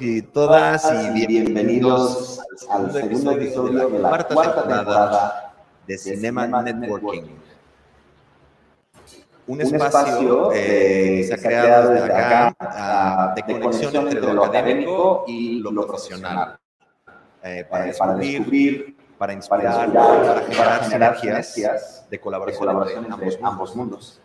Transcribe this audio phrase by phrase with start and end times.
[0.00, 2.40] y todas y bienvenidos
[2.70, 5.54] al segundo episodio de la cuarta temporada
[5.88, 7.24] de Cinema Networking.
[9.48, 15.58] Un espacio que se ha creado desde acá ah, de conexión entre lo académico y
[15.58, 16.56] lo profesional.
[17.42, 24.20] Eh, para descubrir, para inspirar, para generar sinergias de colaboración entre ambos mundos.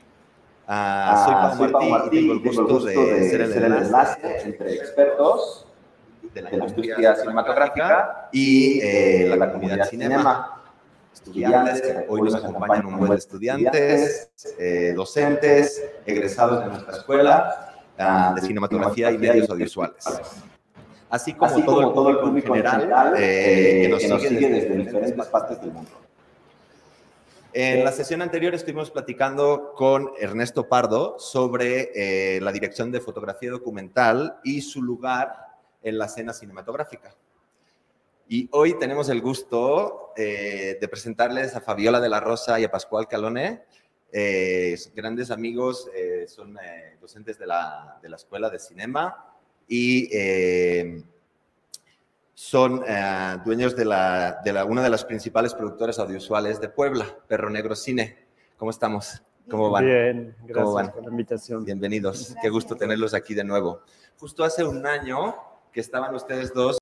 [0.65, 1.33] Uh, soy
[1.73, 5.67] Pablo Martí, y tengo el gusto, de, ser el, enlace, entre expertos
[6.33, 10.59] de la, industria cinematográfica y eh, la, comunidad de cinema.
[11.13, 17.75] Estudiantes, que hoy nos acompañan un buen de estudiantes, eh, docentes, egresados de nuestra escuela
[17.99, 20.03] uh, de cinematografía y medios audiovisuales.
[21.09, 24.49] Así como, Así todo, todo, el público en general eh, que nos, que nos sigue
[24.49, 25.91] desde, desde diferentes partes del mundo.
[27.55, 33.51] En la sesión anterior estuvimos platicando con Ernesto Pardo sobre eh, la dirección de fotografía
[33.51, 35.52] documental y su lugar
[35.83, 37.15] en la escena cinematográfica.
[38.27, 42.71] Y hoy tenemos el gusto eh, de presentarles a Fabiola de la Rosa y a
[42.71, 43.63] Pascual Calone,
[44.11, 45.89] eh, grandes amigos,
[46.27, 46.57] son
[47.01, 49.35] docentes de la, de la, Escuela de Cinema
[49.67, 50.07] y
[52.33, 57.05] son eh, dueños de, la, de la, una de las principales productoras audiovisuales de Puebla,
[57.27, 58.17] Perro Negro Cine.
[58.57, 59.21] ¿Cómo estamos?
[59.49, 59.85] ¿Cómo van?
[59.85, 61.63] Bien, gracias por la invitación.
[61.63, 63.81] Bienvenidos, qué gusto tenerlos aquí de nuevo.
[64.17, 65.35] Justo hace un año
[65.73, 66.77] que estaban ustedes dos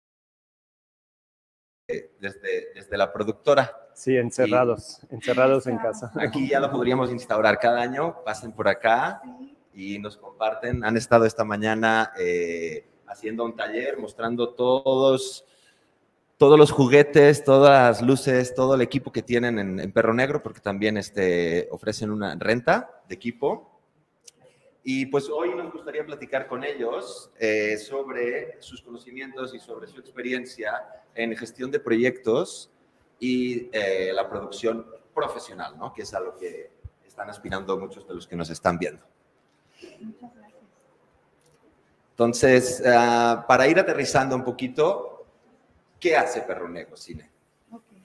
[1.88, 3.90] eh, desde, desde la productora.
[3.96, 6.12] Sí, encerrados, encerrados en casa.
[6.16, 9.22] Aquí ya lo podríamos instaurar cada año, pasen por acá
[9.74, 10.84] y nos comparten.
[10.84, 12.12] Han estado esta mañana...
[12.20, 15.44] Eh, haciendo un taller, mostrando todos,
[16.38, 20.62] todos los juguetes, todas las luces, todo el equipo que tienen en, Perro Negro, porque
[20.62, 23.71] también este, ofrecen una renta de equipo.
[24.84, 30.00] Y pues hoy nos gustaría platicar con ellos eh, sobre sus conocimientos y sobre su
[30.00, 32.72] experiencia en gestión de proyectos
[33.20, 35.94] y eh, la producción profesional, ¿no?
[35.94, 36.72] que es a lo que
[37.06, 39.06] están aspirando muchos de los que nos están viendo.
[40.00, 40.62] Muchas gracias.
[42.12, 45.26] Entonces, uh, para ir aterrizando un poquito,
[46.00, 47.30] ¿qué hace Perro Negro Cine?
[47.72, 48.04] Okay.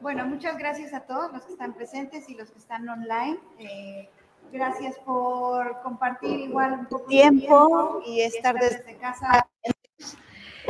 [0.00, 3.38] Bueno, muchas gracias a todos los que están presentes y los que están online.
[3.58, 4.08] Eh,
[4.52, 9.46] gracias por compartir igual un poco tiempo, y estar desde, casa.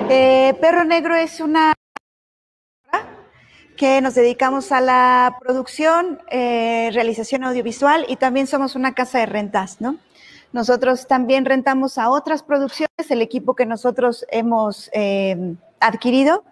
[0.08, 1.72] Eh, Perro Negro es una
[3.76, 9.26] que nos dedicamos a la producción, eh, realización audiovisual y también somos una casa de
[9.26, 9.96] rentas, ¿no?
[10.52, 16.42] Nosotros también rentamos a otras producciones el equipo que nosotros hemos eh, adquirido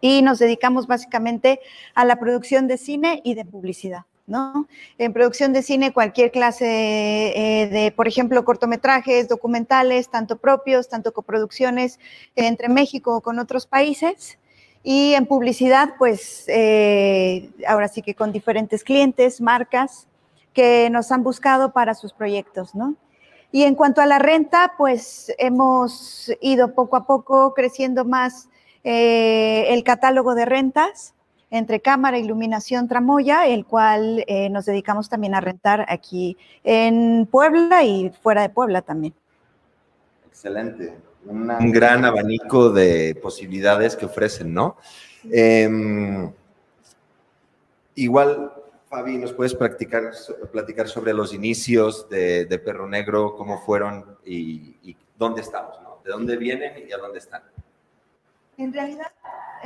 [0.00, 1.60] y nos dedicamos básicamente
[1.94, 4.04] a la producción de cine y de publicidad.
[4.26, 4.66] ¿No?
[4.98, 11.12] En producción de cine, cualquier clase de, de, por ejemplo, cortometrajes, documentales, tanto propios, tanto
[11.12, 11.98] coproducciones
[12.34, 14.38] entre México o con otros países.
[14.88, 20.06] Y en publicidad, pues eh, ahora sí que con diferentes clientes, marcas,
[20.52, 22.94] que nos han buscado para sus proyectos, ¿no?
[23.50, 28.48] Y en cuanto a la renta, pues hemos ido poco a poco creciendo más
[28.84, 31.15] eh, el catálogo de rentas
[31.50, 37.84] entre cámara, iluminación, tramoya, el cual eh, nos dedicamos también a rentar aquí en Puebla
[37.84, 39.14] y fuera de Puebla también.
[40.26, 40.94] Excelente.
[41.24, 44.76] Un gran abanico de posibilidades que ofrecen, ¿no?
[45.32, 45.68] Eh,
[47.96, 48.52] igual
[48.88, 50.12] Fabi, ¿nos puedes practicar,
[50.52, 55.98] platicar sobre los inicios de, Perro Negro, cómo fueron y, dónde estamos, ¿no?
[56.04, 57.42] ¿De dónde vienen y a dónde están?
[58.56, 59.10] En realidad,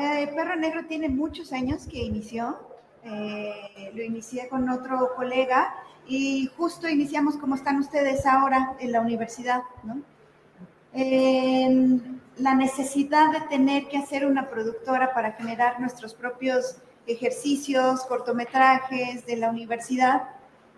[0.01, 2.59] eh, Perro Negro tiene muchos años que inició.
[3.05, 5.75] Eh, lo inicié con otro colega
[6.07, 10.03] y justo iniciamos como están ustedes ahora en la universidad, ¿no?
[12.37, 19.37] la necesidad de tener que hacer una productora para generar nuestros propios ejercicios, cortometrajes de
[19.37, 20.23] la universidad,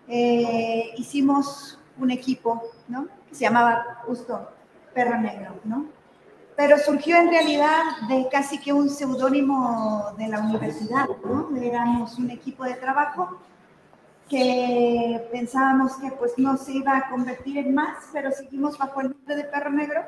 [0.07, 3.07] eh, hicimos un equipo, ¿no?
[3.29, 4.49] Que se llamaba justo
[4.93, 5.85] Perro Negro, ¿no?
[6.55, 11.55] Pero surgió en realidad de casi que un seudónimo de la universidad, ¿no?
[11.57, 13.39] Éramos un equipo de trabajo
[14.29, 19.09] que pensábamos que pues no se iba a convertir en más, pero seguimos bajo el
[19.09, 20.01] nombre de Perro Negro.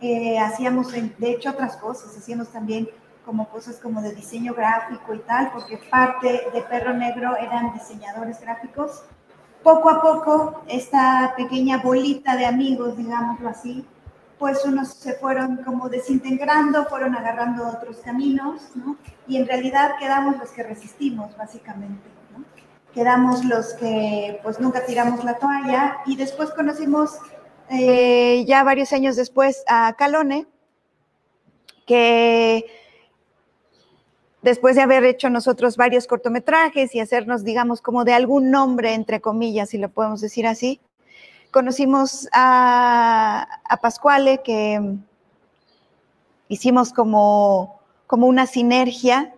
[0.00, 2.88] Eh, hacíamos, de hecho, otras cosas, hacíamos también
[3.24, 8.40] como cosas como de diseño gráfico y tal, porque parte de Perro Negro eran diseñadores
[8.40, 9.04] gráficos.
[9.62, 13.84] Poco a poco, esta pequeña bolita de amigos, digámoslo así,
[14.38, 18.96] pues unos se fueron como desintegrando, fueron agarrando otros caminos, ¿no?
[19.26, 22.10] Y en realidad quedamos los que resistimos, básicamente.
[22.92, 27.18] Quedamos los que pues nunca tiramos la toalla y después conocimos
[27.68, 30.46] eh, ya varios años después a Calone,
[31.86, 32.64] que
[34.42, 39.20] después de haber hecho nosotros varios cortometrajes y hacernos, digamos, como de algún nombre, entre
[39.20, 40.80] comillas, si lo podemos decir así,
[41.50, 44.96] conocimos a, a Pascuale, que
[46.48, 49.32] hicimos como, como una sinergia.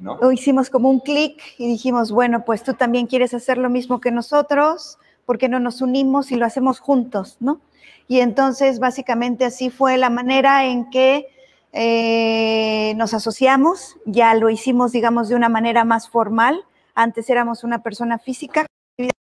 [0.00, 0.14] ¿no?
[0.14, 4.00] O hicimos como un clic y dijimos, bueno, pues tú también quieres hacer lo mismo
[4.00, 7.60] que nosotros, ¿por qué no nos unimos y lo hacemos juntos, no?
[8.08, 11.28] Y entonces, básicamente así fue la manera en que
[11.72, 16.64] eh, nos asociamos, ya lo hicimos, digamos, de una manera más formal.
[16.94, 18.66] Antes éramos una persona física,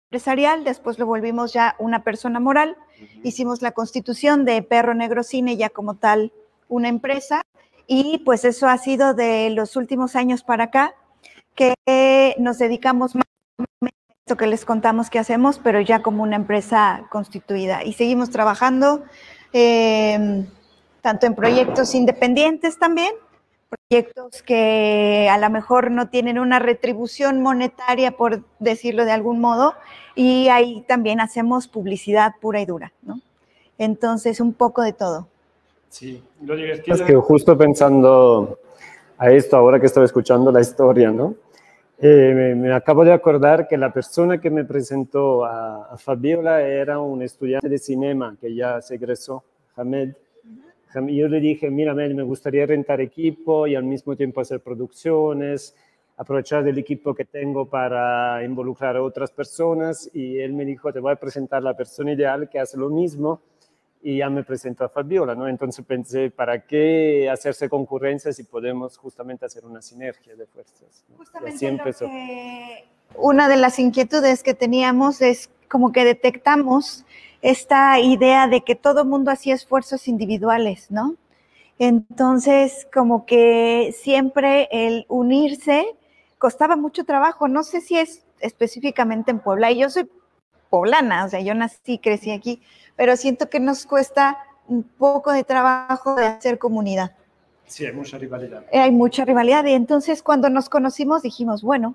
[0.06, 2.76] empresarial, después lo volvimos ya una persona moral.
[3.22, 6.32] Hicimos la constitución de Perro Negro Cine ya como tal
[6.68, 7.42] una empresa
[7.86, 10.94] y pues eso ha sido de los últimos años para acá
[11.54, 13.24] que nos dedicamos más
[13.58, 13.88] a
[14.24, 19.04] esto que les contamos que hacemos, pero ya como una empresa constituida y seguimos trabajando.
[19.52, 20.46] Eh,
[21.00, 23.12] tanto en proyectos independientes también,
[23.68, 29.74] proyectos que a lo mejor no tienen una retribución monetaria, por decirlo de algún modo,
[30.14, 33.20] y ahí también hacemos publicidad pura y dura, ¿no?
[33.78, 35.28] Entonces, un poco de todo.
[35.88, 38.58] Sí, lo divertido es que justo pensando
[39.18, 41.34] a esto, ahora que estaba escuchando la historia, ¿no?
[41.98, 47.00] Eh, me, acabo de acordar que la persona que me presentó a, a Fabiola era
[47.00, 49.42] un estudiante de cinema que ya se egresó,
[49.76, 50.12] Hamed,
[51.06, 55.74] yo le dije, mira, me gustaría rentar equipo y al mismo tiempo hacer producciones,
[56.16, 60.10] aprovechar del equipo que tengo para involucrar a otras personas.
[60.14, 63.40] Y él me dijo, te voy a presentar la persona ideal que hace lo mismo.
[64.02, 65.48] Y ya me presentó a Fabiola, ¿no?
[65.48, 71.04] Entonces pensé, ¿para qué hacerse concurrencia si podemos justamente hacer una sinergia de fuerzas?
[71.16, 71.84] Justamente
[73.14, 77.04] una de las inquietudes que teníamos es como que detectamos
[77.46, 81.14] esta idea de que todo mundo hacía esfuerzos individuales, ¿no?
[81.78, 85.86] Entonces, como que siempre el unirse
[86.38, 87.46] costaba mucho trabajo.
[87.46, 90.10] No sé si es específicamente en Puebla, y yo soy
[90.70, 92.60] poblana, o sea, yo nací, crecí aquí,
[92.96, 97.12] pero siento que nos cuesta un poco de trabajo de hacer comunidad.
[97.66, 98.64] Sí, hay mucha rivalidad.
[98.72, 101.94] Hay mucha rivalidad y entonces cuando nos conocimos dijimos, bueno,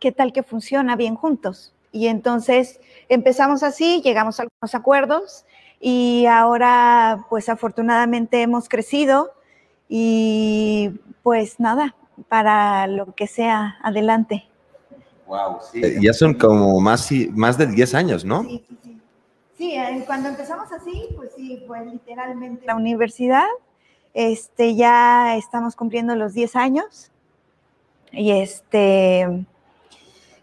[0.00, 1.72] ¿qué tal que funciona bien juntos?
[1.92, 5.44] Y entonces empezamos así, llegamos a algunos acuerdos
[5.80, 9.32] y ahora pues afortunadamente hemos crecido
[9.88, 10.92] y
[11.22, 11.96] pues nada,
[12.28, 14.46] para lo que sea adelante.
[15.26, 15.80] Wow, sí.
[15.84, 18.42] Eh, ya son como más, más de 10 años, ¿no?
[18.42, 19.00] Sí, sí, sí.
[19.56, 23.44] Sí, eh, cuando empezamos así, pues sí, fue literalmente la universidad.
[24.14, 27.12] Este, ya estamos cumpliendo los 10 años.
[28.10, 29.44] Y este,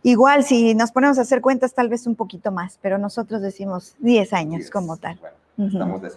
[0.04, 3.96] Igual, si nos ponemos a hacer cuentas, tal vez un poquito más, pero nosotros decimos
[4.00, 5.20] 10 años como tal.
[5.58, 6.12] estamos de.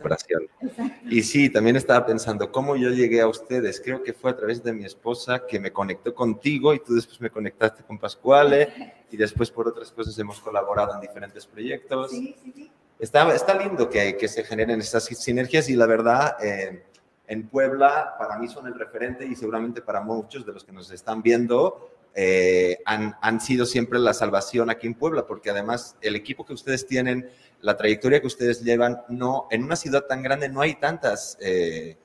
[1.08, 3.80] Y sí, también estaba pensando cómo yo llegué a ustedes.
[3.80, 7.20] Creo que fue a través de mi esposa que me conectó contigo y tú después
[7.20, 12.10] me conectaste con Pascuale y después por otras cosas hemos colaborado en diferentes proyectos.
[12.10, 12.70] Sí, sí, sí.
[12.98, 16.84] Está, está lindo que, que se generen estas sinergias y la verdad, eh,
[17.26, 20.90] en Puebla para mí son el referente y seguramente para muchos de los que nos
[20.90, 26.16] están viendo eh, han, han, sido siempre la salvación aquí en Puebla, porque además el
[26.16, 27.30] equipo que ustedes tienen,
[27.60, 31.96] la trayectoria que ustedes llevan, no, en una ciudad tan grande no hay tantas eh,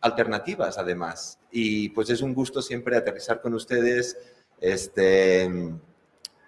[0.00, 1.38] alternativas además.
[1.50, 4.16] Y pues es un gusto siempre aterrizar con ustedes,
[4.60, 5.48] este,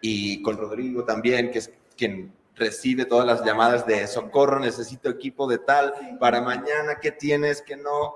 [0.00, 5.46] y con Rodrigo también, que es quien recibe todas las llamadas de socorro, necesito equipo
[5.46, 7.60] de tal, para mañana, ¿qué tienes?
[7.60, 8.14] que no?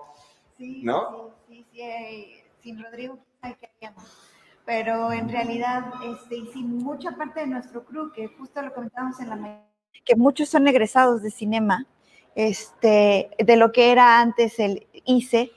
[0.59, 1.35] ¿No?
[1.49, 4.30] Sí, sí, sí, sin Rodrigo, ¿qué haríamos?
[4.71, 9.19] Pero en realidad, este, y sin mucha parte de nuestro crew, que justo lo comentábamos
[9.19, 9.65] en la mañana,
[10.05, 11.89] que muchos son egresados de cinema,
[12.37, 15.51] este, de lo que era antes el ICE,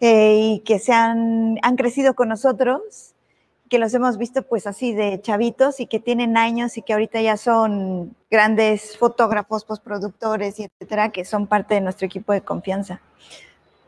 [0.00, 3.14] eh, y que se han, han crecido con nosotros,
[3.68, 7.20] que los hemos visto pues así de chavitos y que tienen años y que ahorita
[7.20, 13.02] ya son grandes fotógrafos, postproductores y etcétera, que son parte de nuestro equipo de confianza.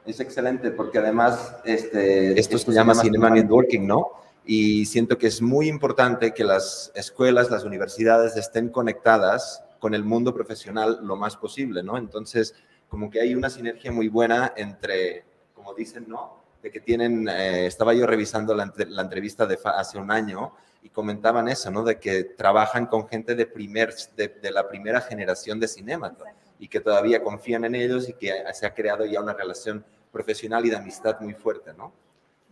[0.05, 4.21] Es excelente porque además este, esto se llama Cinema Networking, ¿no?
[4.45, 10.05] Y siento que es muy importante que las escuelas, las universidades estén conectadas con el
[10.05, 11.97] mundo profesional lo más posible, ¿no?
[11.97, 12.55] Entonces,
[12.89, 16.43] como que hay una sinergia muy buena entre, como dicen, ¿no?
[16.63, 21.49] De que tienen, eh, estaba yo revisando la, entrevista de hace un año y comentaban
[21.49, 21.85] eso, ¿no?
[21.85, 26.15] De que trabajan con gente de, primer, de, la primera generación de cinema
[26.59, 30.65] y que todavía confían en ellos y que se ha creado ya una relación profesional
[30.67, 31.93] y de amistad muy fuerte, ¿no?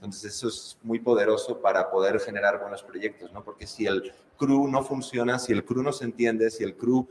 [0.01, 3.45] Entonces eso es muy poderoso para poder generar buenos proyectos, ¿no?
[3.45, 7.07] Porque si el crew no funciona, si el crew no se entiende, si el crew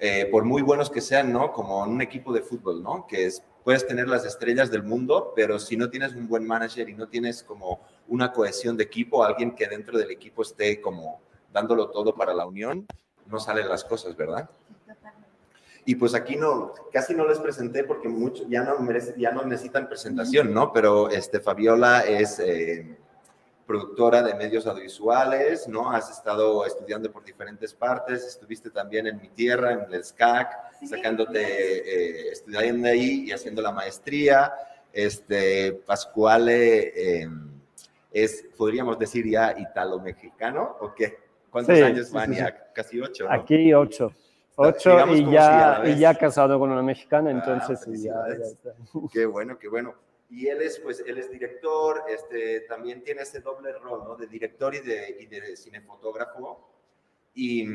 [0.00, 1.52] eh, por muy buenos que sean, ¿no?
[1.52, 3.06] Como un equipo de fútbol, ¿no?
[3.06, 6.88] Que es, puedes tener las estrellas del mundo, pero si no tienes un buen manager
[6.88, 11.20] y no tienes como una cohesión de equipo, alguien que dentro del equipo esté como
[11.52, 12.84] dándolo todo para la unión,
[13.26, 14.50] no salen las cosas, ¿verdad?
[15.86, 19.44] Y pues aquí no, casi no les presenté porque mucho, ya, no merece, ya no
[19.44, 20.72] necesitan presentación, ¿no?
[20.72, 22.96] Pero este, Fabiola es eh,
[23.66, 25.90] productora de medios audiovisuales, ¿no?
[25.90, 31.42] Has estado estudiando por diferentes partes, estuviste también en mi tierra, en el SCAC, sacándote,
[31.42, 34.54] eh, estudiando ahí y haciendo la maestría.
[34.90, 37.50] Este, Pascuale em,
[38.10, 41.18] es, podríamos decir ya, italo-mexicano, ¿o qué?
[41.50, 42.72] ¿Cuántos años van ya?
[42.72, 43.32] Casi ocho, ¿no?
[43.32, 44.12] Aquí ocho.
[44.56, 48.14] Ocho y ya, y ya casado con una mexicana, ah, entonces ya,
[49.12, 49.94] Qué bueno, qué bueno.
[50.30, 54.16] Y él es, pues, él es director, este, también tiene ese doble rol, ¿no?
[54.16, 56.70] De director y de, y de cinefotógrafo.
[57.34, 57.68] Y,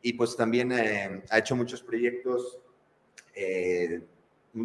[0.00, 2.60] y, pues también eh, ha hecho muchos proyectos,
[3.34, 4.00] eh,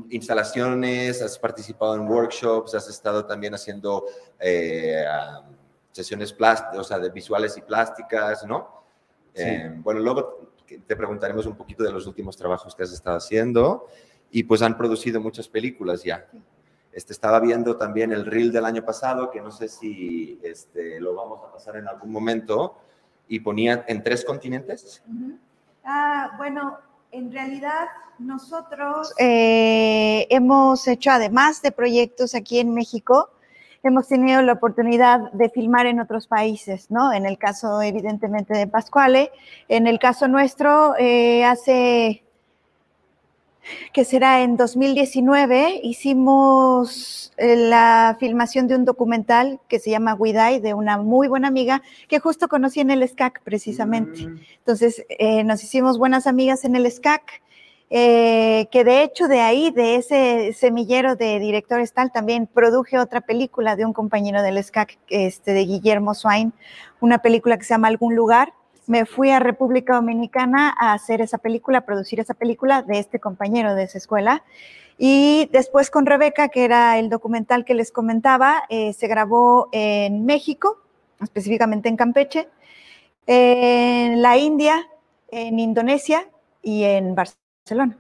[0.09, 4.05] instalaciones, has participado en workshops, has estado también haciendo
[4.39, 5.03] eh,
[5.91, 8.77] sesiones plásticas, o sea, de visuales y plásticas, ¿no?
[9.83, 10.47] bueno, luego
[10.85, 13.87] te preguntaremos un poquito de los últimos trabajos que has estado haciendo
[14.31, 16.27] y pues han producido muchas películas ya.
[16.91, 21.15] Este, estaba viendo también el reel del año pasado, que no sé si este, lo
[21.15, 22.75] vamos a pasar en algún momento,
[23.27, 25.03] y ponía en tres continentes.
[25.83, 26.77] ah, bueno,
[27.11, 27.87] en realidad
[28.19, 33.29] nosotros eh, hemos hecho, además de proyectos aquí en México,
[33.83, 37.13] hemos tenido la oportunidad de filmar en otros países, ¿no?
[37.13, 39.31] En el caso, evidentemente, de Pascuale.
[39.67, 42.23] En el caso nuestro, eh, hace,
[43.93, 50.59] que será en 2019, hicimos eh, la filmación de un documental que se llama Guiday,
[50.59, 54.27] de una muy buena amiga que justo conocí en el SCAC, precisamente.
[54.27, 54.39] Mm.
[54.59, 57.41] Entonces, eh, nos hicimos buenas amigas en el SCAC
[57.89, 63.21] eh, que de hecho de ahí, de ese semillero de directores tal, también produje otra
[63.21, 66.53] película de un compañero del SCAC, este, de Guillermo Swain,
[66.99, 68.53] una película que se llama Algún Lugar.
[68.87, 73.19] Me fui a República Dominicana a hacer esa película, a producir esa película de este
[73.19, 74.43] compañero de esa escuela.
[74.97, 80.25] Y después con Rebeca, que era el documental que les comentaba, eh, se grabó en
[80.25, 80.79] México,
[81.21, 82.49] específicamente en Campeche,
[83.27, 84.89] en la India,
[85.29, 86.27] en Indonesia
[86.61, 87.46] y en Barcelona.
[87.67, 87.97] Barcelona.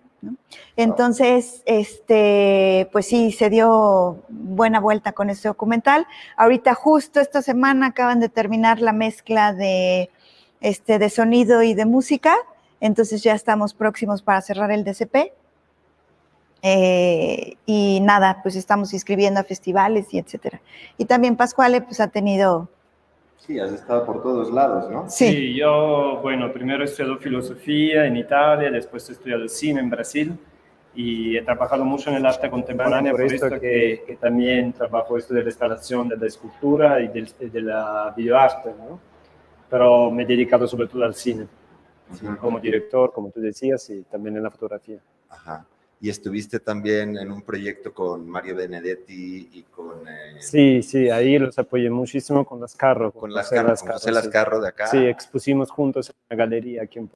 [0.77, 6.07] Entonces, este, pues sí, se dio buena vuelta con este documental.
[6.37, 10.09] Ahorita, justo esta semana, acaban de terminar la mezcla de,
[10.61, 12.35] este, de sonido y de música.
[12.79, 15.33] Entonces ya estamos próximos para cerrar el DCP.
[16.63, 20.61] Eh, y nada, pues estamos inscribiendo a festivales y etcétera.
[20.97, 22.69] Y también Pascuale, pues ha tenido
[23.47, 25.09] Sí, has estado por todos lados, ¿no?
[25.09, 25.55] Sí.
[25.55, 30.37] yo, bueno, primero he estudiado filosofía en Italia, después he estudiado cine en Brasil
[30.93, 35.33] y he trabajado mucho en el arte contemporáneo, por, esto que, que, también trabajo esto
[35.33, 38.99] de la instalación, de la escultura y de, la videoarte, ¿no?
[39.69, 41.47] Pero me he dedicado sobre todo al cine,
[42.41, 44.99] como director, como tú decías, y también en la fotografía.
[45.29, 45.65] Ajá
[45.99, 50.07] y estuviste también en un proyecto con Mario Benedetti y con...
[50.07, 53.11] Eh, sí, sí, ahí los apoyé muchísimo con las Carro.
[53.11, 54.87] Con, las Carro, José las Carro de acá.
[54.87, 57.09] Sí, expusimos juntos en la galería aquí en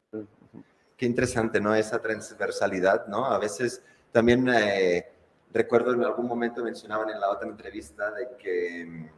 [0.98, 1.76] Qué interesante, ¿no?
[1.76, 3.26] Esa transversalidad, ¿no?
[3.26, 5.06] A veces también eh,
[5.54, 9.10] recuerdo en algún momento mencionaban en la otra entrevista de que,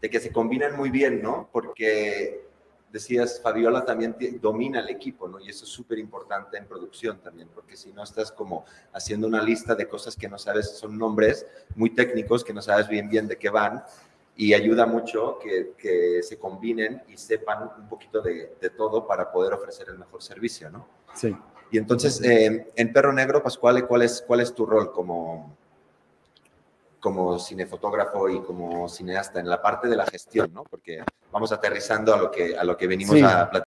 [0.00, 1.48] de que se combinan muy bien, ¿no?
[1.52, 2.47] Porque
[2.92, 5.40] decías, Fabiola también domina el equipo, ¿no?
[5.40, 9.42] Y eso es súper importante en producción también, porque si no estás como haciendo una
[9.42, 13.28] lista de cosas que no sabes, son nombres muy técnicos que no sabes bien bien
[13.28, 13.82] de qué van,
[14.36, 19.32] y ayuda mucho que, que se combinen y sepan un poquito de, de, todo para
[19.32, 20.86] poder ofrecer el mejor servicio, ¿no?
[21.12, 21.36] Sí.
[21.70, 25.56] Y entonces, eh, en Perro Negro, Pascual, ¿cuál es, cuál es tu rol como,
[27.00, 30.64] como cinefotógrafo y como cineasta en la parte de la gestión, ¿no?
[30.64, 31.02] Porque
[31.32, 33.64] vamos aterrizando a lo que, a lo que venimos a platicar.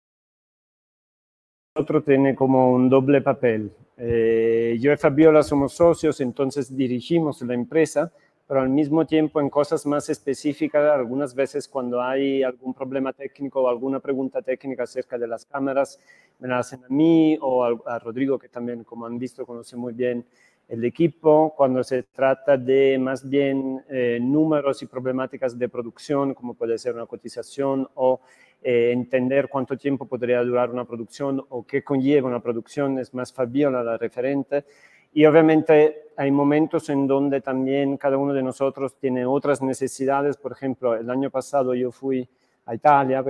[1.74, 3.72] Otro tiene como un doble papel.
[3.96, 8.12] Eh, yo y Fabiola somos socios, entonces dirigimos la empresa,
[8.46, 13.62] pero al mismo tiempo en cosas más específicas, algunas veces cuando hay algún problema técnico
[13.62, 16.00] o alguna pregunta técnica acerca de las cámaras,
[16.38, 19.92] me la hacen a mí o a Rodrigo, que también, como han visto, conoce muy
[19.92, 20.24] bien
[20.68, 26.54] el equipo cuando se trata de más bien eh, números y problemáticas de producción, como
[26.54, 28.20] puede ser una cotización o
[28.62, 33.32] eh, entender cuánto tiempo podría durar una producción o qué conlleva una producción, es más
[33.32, 34.66] Fabiola la referente.
[35.14, 40.36] Y obviamente hay momentos en donde también cada uno de nosotros tiene otras necesidades.
[40.36, 42.28] Por ejemplo, el año pasado yo fui
[42.66, 43.24] a Italia,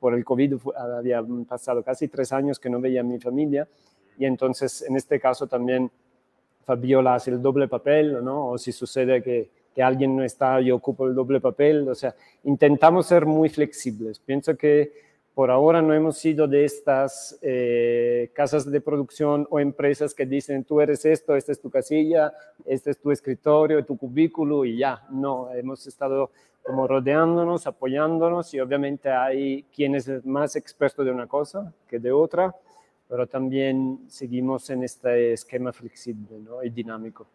[0.00, 3.68] por el COVID había pasado casi tres años que no veía a mi familia
[4.18, 5.88] y entonces en este caso también
[6.64, 8.50] Fabiola hace el doble papel, ¿no?
[8.50, 12.14] O si sucede que, que alguien no está, yo ocupo el doble papel, o sea,
[12.44, 14.18] intentamos ser muy flexibles.
[14.18, 14.92] Pienso que
[15.34, 20.62] por ahora no hemos sido de estas eh, casas de producción o empresas que dicen
[20.62, 22.32] tú eres esto, esta es tu casilla,
[22.64, 25.02] este es tu escritorio, tu cubículo y ya.
[25.10, 26.30] No, hemos estado
[26.62, 32.12] como rodeándonos, apoyándonos y obviamente hay quien es más experto de una cosa que de
[32.12, 32.54] otra,
[33.08, 36.62] pero también seguimos en este esquema flexible ¿no?
[36.62, 37.26] y dinámico.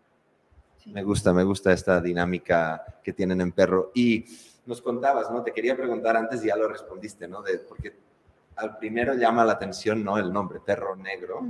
[0.87, 3.91] Me gusta, me gusta esta dinámica que tienen en Perro.
[3.93, 4.25] Y
[4.65, 5.43] nos contabas, ¿no?
[5.43, 7.41] Te quería preguntar antes y ya lo respondiste, ¿no?
[7.41, 7.95] De, porque
[8.55, 10.17] al primero llama la atención, ¿no?
[10.17, 11.41] El nombre, Perro Negro,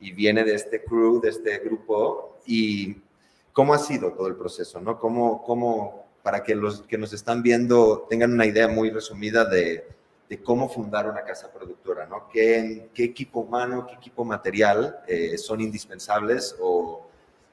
[0.00, 2.96] y viene de este crew, de este grupo, y
[3.52, 4.98] ¿cómo ha sido todo el proceso, ¿no?
[4.98, 9.86] ¿Cómo, cómo para que los que nos están viendo tengan una idea muy resumida de,
[10.28, 12.28] de cómo fundar una casa productora, ¿no?
[12.32, 17.06] ¿Qué, qué equipo humano, qué equipo material eh, son indispensables o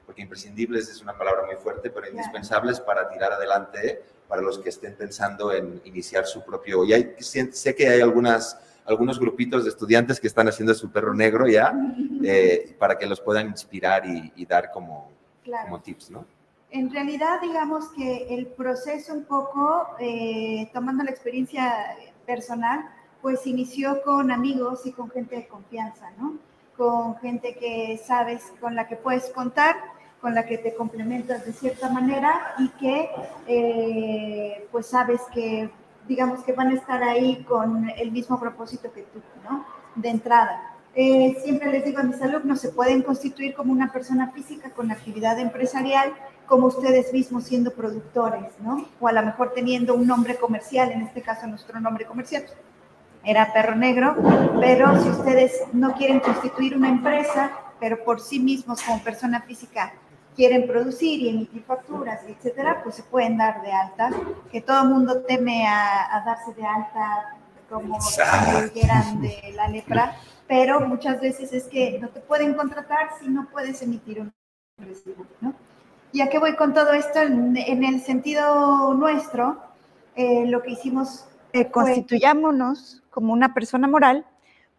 [0.06, 4.70] porque imprescindibles es una palabra muy fuerte, pero indispensables para tirar adelante para los que
[4.70, 6.84] estén pensando en iniciar su propio.
[6.84, 11.14] Y hay, sé que hay algunas, algunos grupitos de estudiantes que están haciendo su perro
[11.14, 11.72] negro ya,
[12.24, 15.10] eh, para que los puedan inspirar y, dar como,
[15.64, 16.24] como tips, ¿no?
[16.70, 21.94] En realidad, digamos que el proceso un poco, eh, tomando la experiencia
[22.26, 22.88] personal,
[23.20, 26.34] pues inició con amigos y con gente de confianza, ¿no?
[26.76, 29.76] Con gente que sabes, con la que puedes contar
[30.22, 33.10] con la que te complementas de cierta manera y que
[33.48, 35.68] eh, pues sabes que
[36.06, 39.66] digamos que van a estar ahí con el mismo propósito que tú, ¿no?
[39.96, 40.76] De entrada.
[40.94, 44.92] Eh, siempre les digo a mis alumnos, se pueden constituir como una persona física con
[44.92, 46.12] actividad empresarial,
[46.52, 48.86] como ustedes mismos siendo productores, ¿no?
[49.00, 52.44] O a lo mejor teniendo un nombre comercial, en este caso nuestro nombre comercial
[53.24, 54.14] era Perro Negro,
[54.60, 59.94] pero si ustedes no quieren constituir una empresa, pero por sí mismos como persona física
[60.36, 64.10] quieren producir y emitir facturas, etcétera, pues se pueden dar de alta,
[64.50, 67.34] que todo el mundo teme a, darse de alta
[67.70, 68.20] como si
[68.62, 73.48] huyeran de la lepra, pero muchas veces es que no te pueden contratar si no
[73.50, 74.34] puedes emitir un
[74.76, 75.54] recibo, ¿no?
[76.12, 77.20] ¿Y a qué voy con todo esto?
[77.20, 79.58] En, el sentido nuestro,
[80.14, 81.26] eh, lo que hicimos...
[81.54, 84.24] Eh, constituyámonos como una persona moral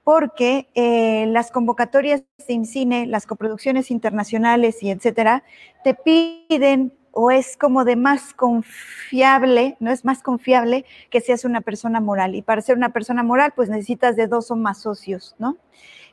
[0.03, 5.43] porque eh, las convocatorias de IMCINE, las coproducciones internacionales y etcétera,
[5.83, 11.61] te piden o es como de más confiable, no es más confiable que seas una
[11.61, 12.35] persona moral.
[12.35, 15.57] Y para ser una persona moral, pues necesitas de dos o más socios, ¿no?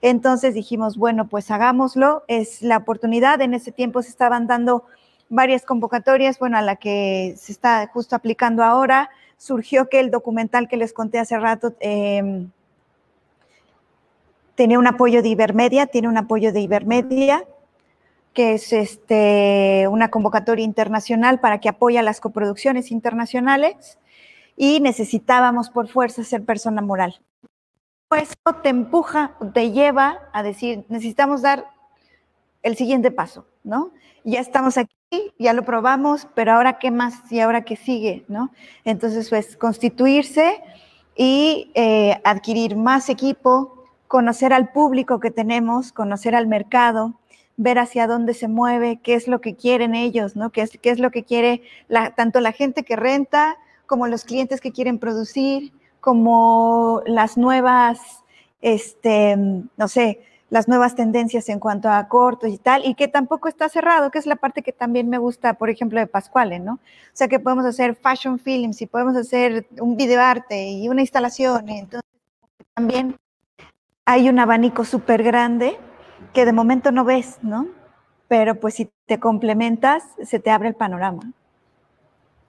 [0.03, 3.41] Entonces dijimos, bueno, pues hagámoslo, es la oportunidad.
[3.41, 4.85] En ese tiempo se estaban dando
[5.31, 9.09] varias convocatorias, bueno, a la que se está justo aplicando ahora.
[9.39, 12.47] Surgió que el documental que les conté hace rato, eh,
[14.61, 17.47] tiene un apoyo de Ibermedia, tiene un apoyo de Ibermedia,
[18.35, 23.99] que es este, una convocatoria internacional para que apoye a las coproducciones internacionales
[24.57, 27.23] y necesitábamos por fuerza ser persona moral.
[28.09, 31.65] Pues te empuja, te lleva a decir, necesitamos dar
[32.63, 33.93] el siguiente paso, ¿no?
[34.25, 34.95] Ya estamos aquí,
[35.39, 38.51] ya lo probamos, pero ahora qué más y ahora qué sigue, ¿no?
[38.85, 40.63] Entonces, pues constituirse
[41.17, 47.15] y eh, adquirir más equipo, conocer al público que tenemos, conocer al mercado,
[47.57, 50.51] ver hacia dónde se mueve, qué es lo que quieren ellos, ¿no?
[50.51, 51.63] Qué es, qué es lo que quiere
[52.17, 57.99] tanto la gente que renta como los clientes que quieren producir, como las nuevas,
[58.63, 60.21] este, no sé,
[60.51, 64.19] las nuevas tendencias en cuanto a cortos y tal, y que tampoco está cerrado, que
[64.19, 66.75] es la parte que también me gusta, por ejemplo, de Pascuale, ¿no?
[66.75, 66.79] O
[67.15, 72.11] sea, que podemos hacer fashion films y podemos hacer un videoarte y una instalación, entonces
[72.75, 73.17] también
[74.05, 75.79] hay un abanico súper grande
[76.33, 77.69] que de momento no ves, ¿no?
[78.27, 81.33] Pero pues si te complementas, se te abre el panorama.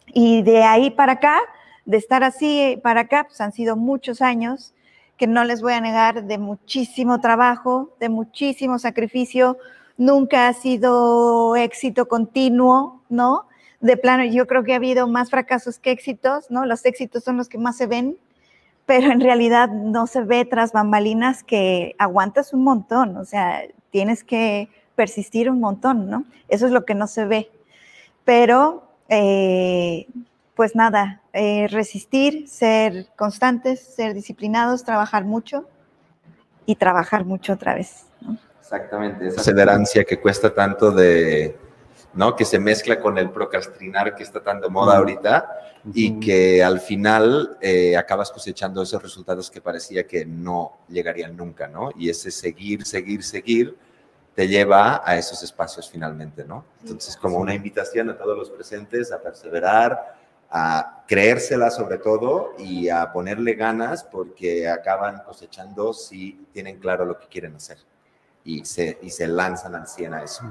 [0.08, 1.38] Y de ahí para acá,
[1.86, 4.74] de estar así para acá, pues han sido muchos años
[5.22, 9.60] que no les voy a negar de muchísimo trabajo, de muchísimo sacrificio.
[9.96, 13.46] Nunca ha sido éxito continuo, ¿no?
[13.82, 16.66] De plano, yo creo que ha habido más fracasos que éxitos, ¿no?
[16.66, 18.18] Los éxitos son los que más se ven
[18.88, 24.24] pero en realidad no se ve tras bambalinas que aguantas un montón, o sea, tienes
[24.24, 26.26] que persistir un montón, ¿no?
[26.50, 27.52] Eso es lo que no se ve.
[28.26, 30.08] Pero, eh,
[30.56, 35.68] pues nada, eh, resistir, ser constantes, ser disciplinados, trabajar mucho
[36.66, 38.06] y trabajar mucho otra vez.
[38.60, 41.58] Exactamente, esa perseverancia que cuesta tanto de,
[42.14, 42.36] ¿no?
[42.36, 45.50] Que se mezcla con el procrastinar que está tan de moda ahorita
[45.94, 51.68] y que al final eh, acabas cosechando esos resultados que parecía que no llegarían nunca,
[51.68, 51.92] ¿no?
[51.98, 53.78] Y ese seguir, seguir, seguir
[54.36, 56.64] te lleva a esos espacios finalmente, ¿no?
[56.82, 60.21] Entonces, como una invitación a todos los presentes a perseverar,
[60.52, 67.18] a creérsela sobre todo y a ponerle ganas porque acaban cosechando si tienen claro lo
[67.18, 67.78] que quieren hacer
[68.44, 70.44] y se, y se lanzan al 100 a eso.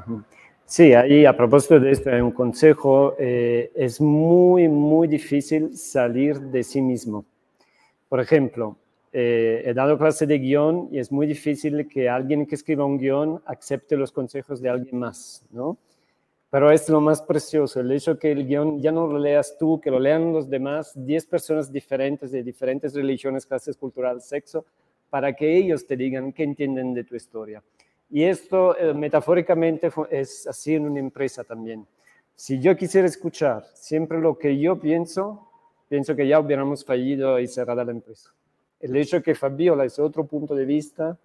[0.64, 6.62] Sí, ahí a propósito de esto, un consejo, eh, es muy, muy difícil salir de
[6.62, 7.24] sí mismo.
[8.08, 8.76] Por ejemplo,
[9.12, 12.98] eh, he dado clase de guion y es muy difícil que alguien que escriba un
[12.98, 15.76] guion acepte los consejos de alguien más, ¿no?
[16.50, 19.80] Pero es lo más precioso, el hecho que el guion ya no lo leas tú,
[19.80, 24.66] que lo lean los demás, 10 personas diferentes de diferentes religiones, clases culturales, sexo,
[25.10, 27.62] para que ellos te digan qué entienden de tu historia.
[28.10, 31.86] Y esto eh, metafóricamente es así en una empresa también.
[32.34, 35.48] Si yo quisiera escuchar siempre lo que yo pienso,
[35.88, 38.30] pienso que ya hubiéramos fallido y cerrado la empresa.
[38.80, 41.16] El hecho que Fabiola es otro punto de vista,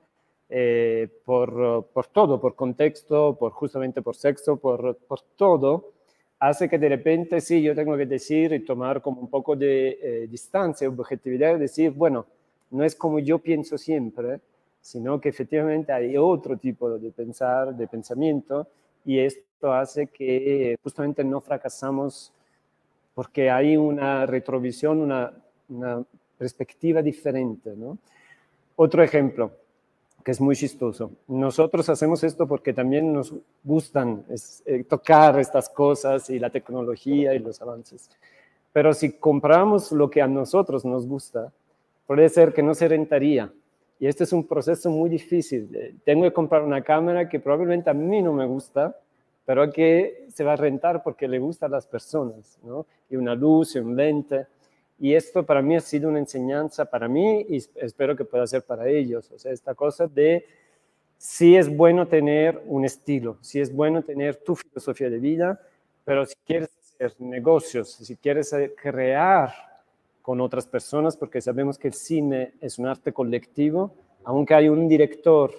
[0.50, 5.94] eh, por, por, todo, por contexto, por justamente por sexo, por, por, todo,
[6.40, 9.98] hace que de repente sí, yo tengo que decir y tomar como un poco de
[10.02, 12.26] eh, distancia, objetividad, y decir, bueno,
[12.72, 14.40] no es como yo pienso siempre,
[14.82, 18.68] sino que efectivamente hay otro tipo de pensar, de pensamiento,
[19.04, 22.32] y esto hace que justamente no fracasamos
[23.16, 25.32] porque hay una retrovisión, una,
[25.70, 26.04] una
[26.38, 27.74] perspectiva diferente.
[27.76, 27.98] ¿no?
[28.76, 29.52] Otro ejemplo,
[30.26, 31.12] que es muy chistoso.
[31.28, 33.32] Nosotros hacemos esto porque también nos
[33.64, 34.26] gustan
[34.66, 38.10] eh, tocar estas cosas y la tecnología y los avances.
[38.74, 41.54] Pero si compramos lo que a nosotros nos gusta,
[42.08, 43.54] puede ser que no se rentaría
[44.00, 45.96] y este es un proceso muy difícil.
[46.04, 48.98] Tengo que comprar una cámara que probablemente a mí no me gusta,
[49.46, 52.88] pero que se va a rentar porque le gusta a las personas, ¿no?
[53.12, 54.48] Y una luz y un lente.
[55.00, 58.64] Y esto para mí ha sido una enseñanza para mí y espero que pueda ser
[58.64, 59.30] para ellos.
[59.32, 60.46] O sea, esta cosa de
[61.18, 65.62] si es bueno tener un estilo, si es bueno tener tu filosofía de vida,
[66.04, 69.54] pero si quieres hacer negocios, si quieres crear
[70.22, 74.88] con otras personas, porque sabemos que el cine es un arte colectivo, aunque hay un
[74.88, 75.52] director,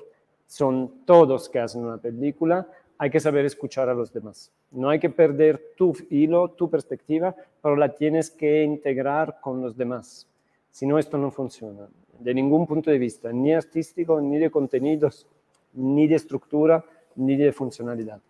[0.46, 4.50] son todos que hacen una película, hay que saber escuchar a los demás.
[4.70, 9.76] No hay que perder tu hilo, tu perspectiva, pero la tienes que integrar con los
[9.76, 10.26] demás.
[10.70, 15.26] Si no, esto no funciona, de ningún punto de vista, ni artístico, ni de contenidos,
[15.74, 16.84] ni de estructura,
[17.16, 18.20] ni de funcionalidad.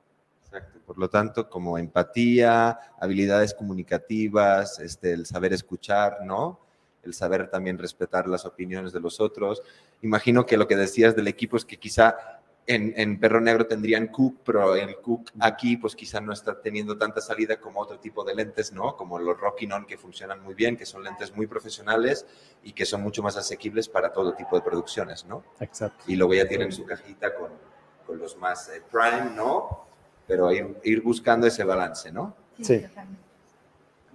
[0.87, 6.61] Por lo tanto, como empatía, habilidades comunicativas, este, el saber escuchar, ¿no?
[7.02, 9.62] El saber también respetar las opiniones de los otros.
[10.02, 12.36] Imagino que lo que decías del equipo es que quizá
[12.66, 17.20] en, Perro Negro tendrían Cook, pero el Cook aquí pues quizá no está teniendo tanta
[17.20, 18.96] salida como otro tipo de lentes, ¿no?
[18.96, 22.26] Como los Rockinon que funcionan muy bien, que son lentes muy profesionales
[22.62, 25.44] y que son mucho más asequibles para todo tipo de producciones, ¿no?
[25.61, 26.05] Exacto.
[26.07, 27.50] Y luego ya tienen su cajita con,
[28.07, 29.87] con los más eh, Prime, ¿no?
[30.26, 32.35] pero ir, buscando ese balance, ¿no?
[32.61, 32.85] Sí.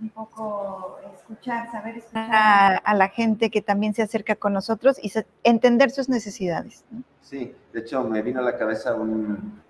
[0.01, 5.11] Un poco escuchar, saber escuchar a, la gente que también se acerca con nosotros y
[5.43, 6.83] entender sus necesidades.
[7.21, 9.61] Sí, de hecho me vino a la cabeza un,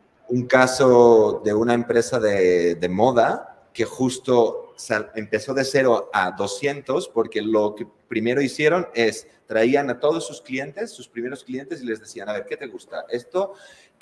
[0.47, 4.73] caso de una empresa de, de moda que justo
[5.15, 10.41] empezó de cero a 200 porque lo que primero hicieron es traían a todos sus
[10.41, 13.05] clientes, sus primeros clientes y les decían, a ver, ¿qué te gusta?
[13.09, 13.53] Esto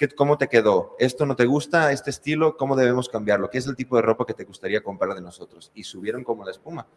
[0.08, 0.96] ¿Cómo te quedó?
[1.00, 1.92] ¿Esto no te gusta?
[1.92, 2.56] ¿Este estilo?
[2.56, 3.50] ¿Cómo debemos cambiarlo?
[3.50, 5.72] ¿Qué es el tipo de ropa que te gustaría comprar de nosotros?
[5.76, 6.88] Y subieron como la espuma,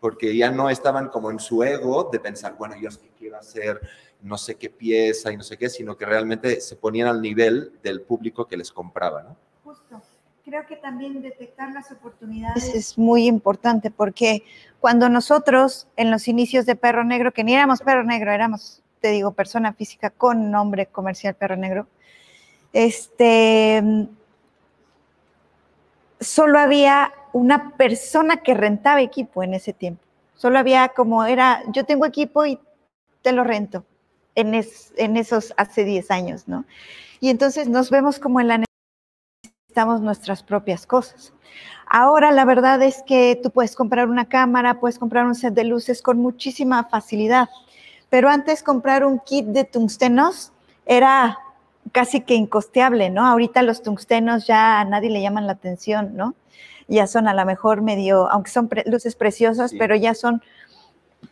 [0.00, 3.36] porque ya no estaban como en su ego de pensar, bueno, yo es que quiero
[3.36, 3.80] hacer
[4.22, 7.72] no sé qué pieza y no sé qué, sino que realmente se ponían al nivel
[7.82, 9.36] del público que les compraba, ¿no?
[9.64, 10.02] Justo.
[10.44, 14.44] Creo que también detectar las oportunidades es muy importante porque
[14.80, 19.08] cuando nosotros en los inicios de Perro Negro, que ni éramos Perro Negro, éramos, te
[19.08, 21.88] digo, persona física con nombre comercial Perro Negro,
[22.76, 23.82] este,
[26.20, 30.02] solo había una persona que rentaba equipo en ese tiempo.
[30.34, 32.60] Solo había como era, yo tengo equipo y
[33.22, 33.86] te lo rento
[34.34, 36.66] en, en esos hace 10 años, ¿no?
[37.18, 41.32] Y entonces nos vemos como en la necesitamos nuestras propias cosas.
[41.86, 45.64] Ahora la verdad es que tú puedes comprar una cámara, puedes comprar un set de
[45.64, 47.48] luces con muchísima facilidad,
[48.10, 50.52] pero antes comprar un kit de tungstenos
[50.84, 51.38] era
[51.92, 53.26] casi que incosteable, ¿no?
[53.26, 56.34] Ahorita los tungstenos ya a nadie le llaman la atención, ¿no?
[56.88, 60.42] Ya son a lo mejor medio, aunque son luces preciosas, pero ya son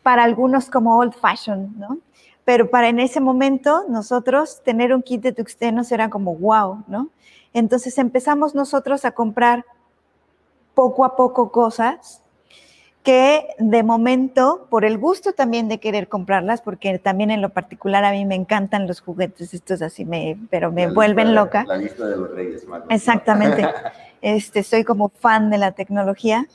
[0.03, 1.99] para algunos como old fashion, ¿no?
[2.45, 7.09] Pero para en ese momento nosotros tener un kit de tungstenos era como wow, ¿no?
[7.53, 9.65] Entonces empezamos nosotros a comprar
[10.75, 12.24] poco a poco cosas
[13.05, 18.03] que de momento, por el gusto también de querer comprarlas, porque también en lo particular
[18.03, 21.65] a mí me encantan los juguetes, estos así me, pero me vuelven loca.
[21.69, 23.69] La lista de los reyes, Exactamente.
[24.23, 26.49] este, soy como fan de la tecnología,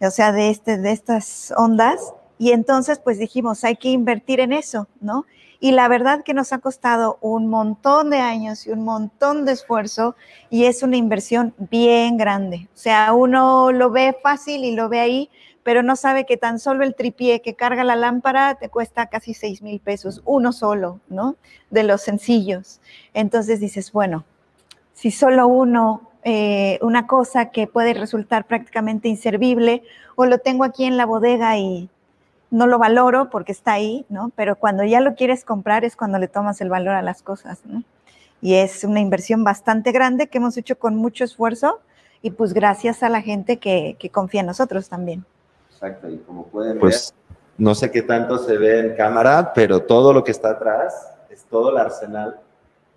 [0.00, 4.52] o sea, de, este, de estas ondas, y entonces pues dijimos, hay que invertir en
[4.52, 5.26] eso, ¿no?
[5.58, 9.52] Y la verdad que nos ha costado un montón de años y un montón de
[9.52, 10.14] esfuerzo
[10.50, 12.68] y es una inversión bien grande.
[12.74, 15.30] O sea, uno lo ve fácil y lo ve ahí,
[15.66, 19.34] pero no sabe que tan solo el tripié que carga la lámpara te cuesta casi
[19.34, 21.34] 6 mil pesos, uno solo, ¿no?
[21.70, 22.80] De los sencillos.
[23.14, 24.24] Entonces dices, bueno,
[24.94, 29.82] si solo uno, eh, una cosa que puede resultar prácticamente inservible,
[30.14, 31.90] o lo tengo aquí en la bodega y
[32.52, 34.30] no lo valoro porque está ahí, ¿no?
[34.36, 37.66] Pero cuando ya lo quieres comprar es cuando le tomas el valor a las cosas,
[37.66, 37.82] ¿no?
[38.40, 41.80] Y es una inversión bastante grande que hemos hecho con mucho esfuerzo
[42.22, 45.24] y pues gracias a la gente que, que confía en nosotros también.
[45.76, 49.82] Exacto, y como pueden pues, ver, no sé qué tanto se ve en cámara, pero
[49.82, 52.40] todo lo que está atrás es todo el arsenal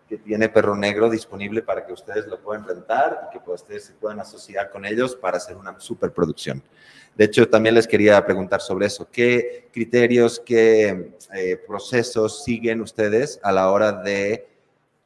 [0.08, 3.94] que tiene Perro Negro disponible para que ustedes lo puedan rentar y que ustedes se
[3.94, 6.64] puedan asociar con ellos para hacer una superproducción.
[7.16, 9.10] De hecho, también les quería preguntar sobre eso.
[9.12, 14.48] ¿Qué criterios, qué eh, procesos siguen ustedes a la hora de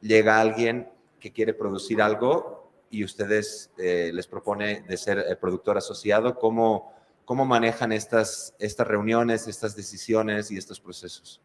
[0.00, 5.76] llega alguien que quiere producir algo y ustedes eh, les propone de ser el productor
[5.76, 6.38] asociado?
[6.38, 6.93] ¿Cómo,
[7.24, 11.40] ¿Cómo manejan estas, estas reuniones, estas decisiones y estos procesos?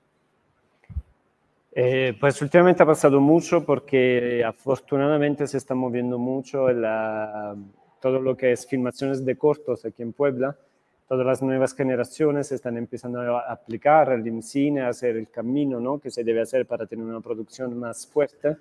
[1.71, 6.65] Eh, pues últimamente ha pasado mucho porque afortunadamente se está moviendo mucho
[8.01, 10.57] todo lo que es filmaciones de cortos aquí en Puebla.
[11.07, 15.99] Todas las nuevas generaciones están empezando a aplicar el cine, a hacer el camino ¿no?
[15.99, 18.57] que se debe hacer para tener una producción más fuerte.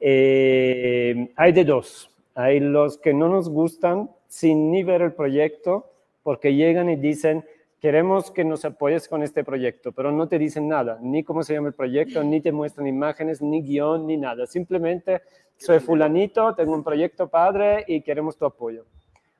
[0.00, 2.10] Eh, hay de dos.
[2.34, 5.86] Hay los que no nos gustan sin ni ver el proyecto
[6.22, 7.44] porque llegan y dicen,
[7.80, 11.54] queremos que nos apoyes con este proyecto, pero no te dicen nada, ni cómo se
[11.54, 14.46] llama el proyecto, ni te muestran imágenes, ni guion, ni nada.
[14.46, 15.22] Simplemente,
[15.56, 18.84] soy fulanito, tengo un proyecto padre y queremos tu apoyo.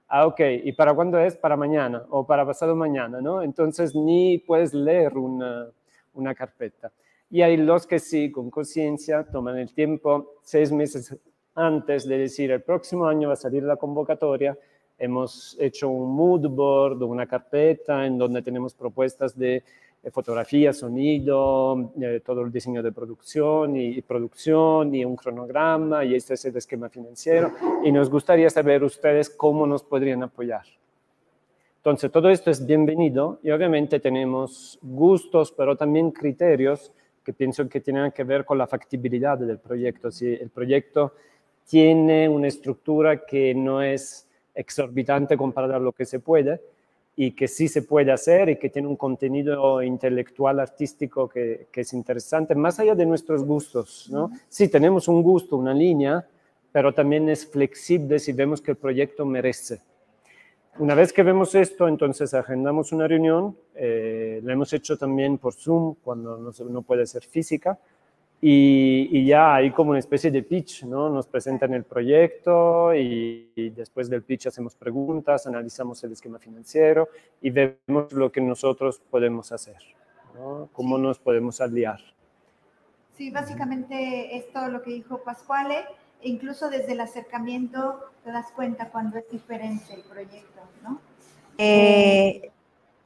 [0.08, 1.36] Ah, ok, ¿y para cuándo es?
[1.36, 3.42] Para mañana o para pasado mañana, ¿no?
[3.42, 5.68] Entonces ni puedes leer una,
[6.14, 6.90] una carpeta.
[7.30, 11.16] Y hay los que sí, con conciencia, toman el tiempo seis meses
[11.54, 14.56] antes de decir el próximo año va a salir la convocatoria
[15.00, 19.64] Hemos hecho un mood board, una carpeta en donde tenemos propuestas de
[20.02, 26.14] eh, fotografía, sonido, eh, todo el diseño de producción y, producción y un cronograma y
[26.14, 27.50] este es el esquema financiero
[27.82, 30.64] y nos gustaría saber ustedes cómo nos podrían apoyar.
[31.78, 36.92] Entonces, todo esto es bienvenido y obviamente tenemos gustos, pero también criterios
[37.24, 40.10] que pienso que tienen que ver con la factibilidad del proyecto.
[40.10, 41.14] Si el proyecto
[41.66, 46.60] tiene una estructura que no es exorbitante comparado a lo que se puede
[47.16, 51.92] y que sí se puede hacer y que tiene un contenido intelectual, artístico que, es
[51.92, 54.08] interesante, más allá de nuestros gustos.
[54.10, 54.30] ¿no?
[54.48, 56.26] Sí, tenemos un gusto, una línea,
[56.72, 59.80] pero también es flexible si vemos que el proyecto merece.
[60.78, 65.52] Una vez que vemos esto, entonces agendamos una reunión, eh, la hemos hecho también por
[65.52, 67.78] Zoom cuando no, no puede ser física,
[68.42, 71.10] y, ya hay como una especie de pitch, ¿no?
[71.10, 77.08] Nos presentan el proyecto y, después del pitch hacemos preguntas, analizamos el esquema financiero
[77.42, 79.76] y vemos lo que nosotros podemos hacer,
[80.34, 80.70] ¿no?
[80.72, 82.00] Cómo nos podemos aliar.
[83.12, 85.84] Sí, básicamente es todo lo que dijo Pascuale.
[86.22, 91.00] Incluso desde el acercamiento te das cuenta cuando es diferente el proyecto, ¿no?
[91.58, 92.50] Eh,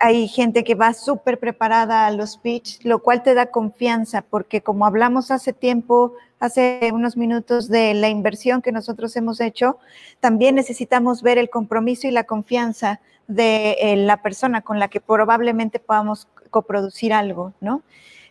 [0.05, 4.61] hay gente que va súper preparada a los pitch, lo cual te da confianza, porque
[4.61, 9.79] como hablamos hace tiempo, hace unos minutos de la inversión que nosotros hemos hecho,
[10.21, 15.01] también necesitamos ver el compromiso y la confianza de eh, la persona con la que
[15.01, 17.81] probablemente podamos coproducir algo, ¿no?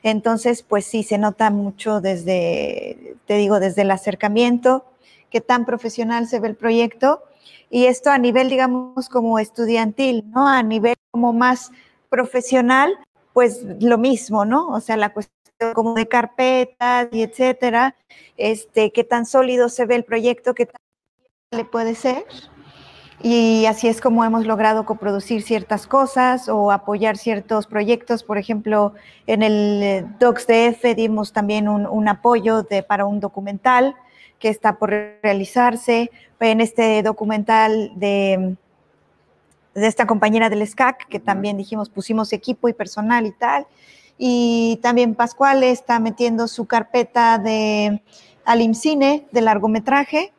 [0.04, 4.86] Entonces, pues sí, se nota mucho desde, te digo, desde el acercamiento,
[5.32, 7.24] qué tan profesional se ve el proyecto
[7.70, 10.48] y esto a nivel, digamos, como estudiantil, ¿no?
[10.48, 11.72] A nivel como más
[12.10, 12.94] profesional,
[13.34, 14.70] pues lo mismo, ¿no?
[14.70, 15.34] O sea, la cuestión
[15.74, 17.96] como de carpetas y etcétera,
[18.38, 20.78] este, qué tan sólido se ve el proyecto, qué tan
[21.52, 22.26] le puede ser.
[23.22, 28.24] Y así es como hemos logrado coproducir ciertas cosas o apoyar ciertos proyectos.
[28.24, 28.94] Por ejemplo,
[29.28, 33.96] en el eh, DocsDF dimos también un, apoyo para un documental
[34.44, 38.58] que está por realizarse, en este documental de,
[39.74, 43.66] de esta compañera del SCAC, que también dijimos, pusimos equipo y personal y tal.
[44.18, 48.04] Y también Pascual está metiendo su carpeta de
[48.44, 50.34] Alimcine, de largometraje,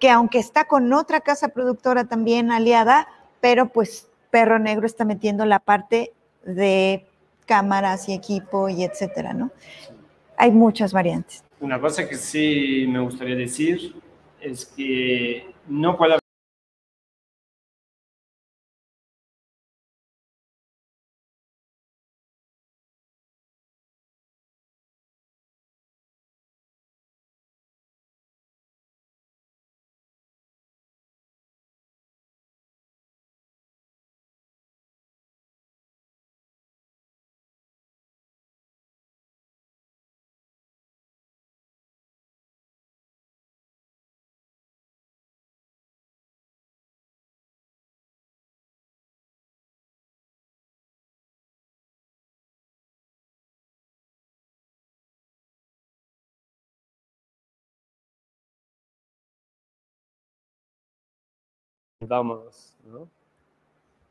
[0.00, 3.08] que aunque está con otra casa productora también aliada,
[3.40, 6.12] pero pues Perro Negro está metiendo la parte
[6.44, 7.06] de
[7.46, 9.50] cámaras y equipo y etcétera, ¿no?
[10.36, 11.45] Hay muchas variantes.
[11.66, 13.96] Una cosa que sí me gustaría decir
[14.40, 16.16] es que no puede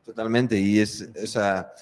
[0.04, 1.74] Totalmente, y es, esa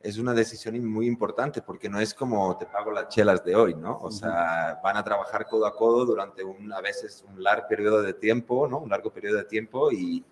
[0.00, 3.74] es una decisión muy importante porque no es como te pago las chelas de hoy,
[3.74, 3.98] ¿no?
[4.02, 8.02] O sea, van a trabajar codo a codo durante un, a veces un largo periodo
[8.02, 8.78] de tiempo, ¿no?
[8.80, 10.22] Un largo periodo de tiempo y,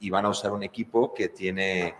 [0.00, 1.96] y van a usar un equipo que tiene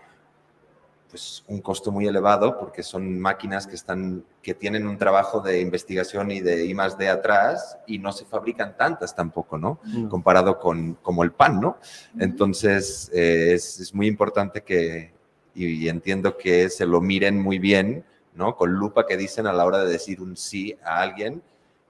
[1.09, 5.59] pues, un costo muy elevado porque son máquinas que, están, que tienen un trabajo de
[5.59, 9.79] investigación y de I más D atrás y no se fabrican tantas tampoco, ¿no?
[10.07, 11.77] Comparado con como el pan, ¿no?
[12.19, 15.11] Entonces, eh, es, muy importante que,
[15.55, 18.55] y, entiendo que se lo miren muy bien, ¿no?
[18.55, 21.41] Con lupa que dicen a la hora de decir un sí a alguien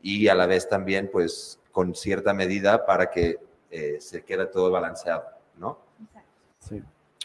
[0.02, 3.38] y a la vez también, pues, con cierta medida para que
[3.70, 5.26] eh, se quede todo balanceado,
[5.58, 5.78] ¿no?
[6.60, 6.82] Sí.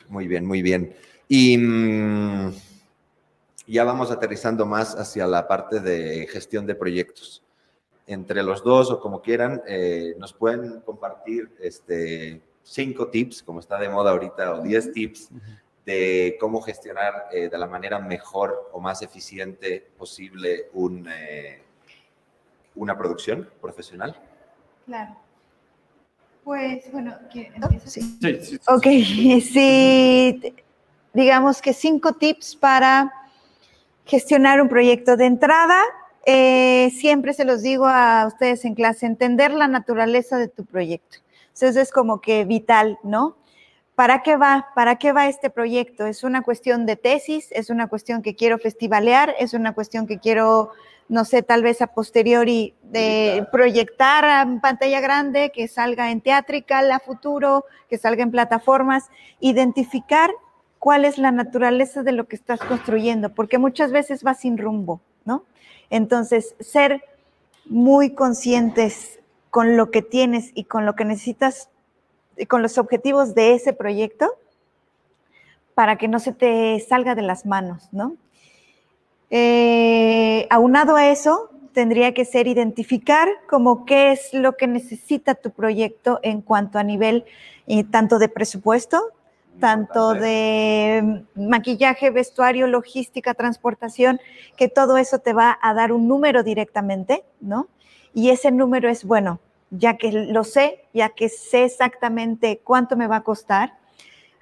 [0.08, 0.94] Muy bien, muy bien.
[1.28, 2.52] Y mm,
[3.66, 7.42] ya vamos aterrizando más hacia la parte de gestión de proyectos.
[8.06, 13.78] Entre los dos o como quieran, eh, nos pueden compartir este, cinco tips, como está
[13.78, 15.30] de moda ahorita, o diez tips
[15.86, 21.62] de cómo gestionar eh, de la manera mejor o más eficiente posible un, eh,
[22.74, 24.16] una producción profesional.
[24.86, 25.23] Claro.
[26.44, 27.14] Pues bueno,
[27.86, 28.00] Sí.
[28.20, 28.82] Sí, sí, ok,
[29.52, 30.54] sí
[31.14, 33.10] digamos que cinco tips para
[34.04, 35.16] gestionar un proyecto.
[35.16, 35.80] De entrada,
[36.26, 41.18] eh, siempre se los digo a ustedes en clase, entender la naturaleza de tu proyecto.
[41.54, 43.36] Entonces es como que vital, ¿no?
[43.94, 44.66] ¿Para qué va?
[44.74, 46.04] ¿Para qué va este proyecto?
[46.06, 47.46] ¿Es una cuestión de tesis?
[47.52, 49.34] ¿Es una cuestión que quiero festivalear?
[49.38, 50.72] ¿Es una cuestión que quiero,
[51.08, 56.90] no sé, tal vez a posteriori de proyectar en pantalla grande, que salga en teatrical
[56.90, 59.10] a futuro, que salga en plataformas?
[59.40, 60.30] Identificar
[60.78, 65.00] cuál es la naturaleza de lo que estás construyendo, porque muchas veces va sin rumbo,
[65.24, 65.44] ¿no?
[65.90, 67.04] Entonces, ser
[67.66, 71.70] muy conscientes con lo que tienes y con lo que necesitas
[72.36, 74.34] y con los objetivos de ese proyecto
[75.74, 78.16] para que no se te salga de las manos, ¿no?
[79.36, 85.50] Eh, aunado a eso, tendría que ser identificar como qué es lo que necesita tu
[85.50, 87.24] proyecto en cuanto a nivel
[87.66, 89.10] eh, tanto de presupuesto
[89.58, 94.20] tanto de maquillaje, vestuario, logística, transportación,
[94.56, 97.68] que todo eso te va a dar un número directamente, ¿no?
[98.12, 103.06] Y ese número es, bueno, ya que lo sé, ya que sé exactamente cuánto me
[103.06, 103.74] va a costar,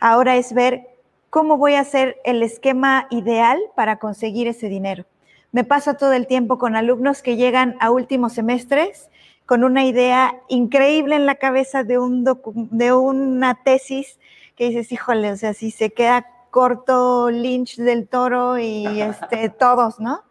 [0.01, 0.89] ahora es ver
[1.33, 5.07] cómo voy a hacer el esquema ideal para conseguir ese dinero.
[5.51, 9.09] Me pasa todo el tiempo con alumnos que llegan a últimos semestres
[9.47, 12.23] con una idea increíble en la cabeza de, un
[12.71, 14.18] de una tesis
[14.57, 20.01] que dices, híjole, o sea, si se queda corto Lynch del Toro y este, todos,
[20.01, 20.25] ¿no?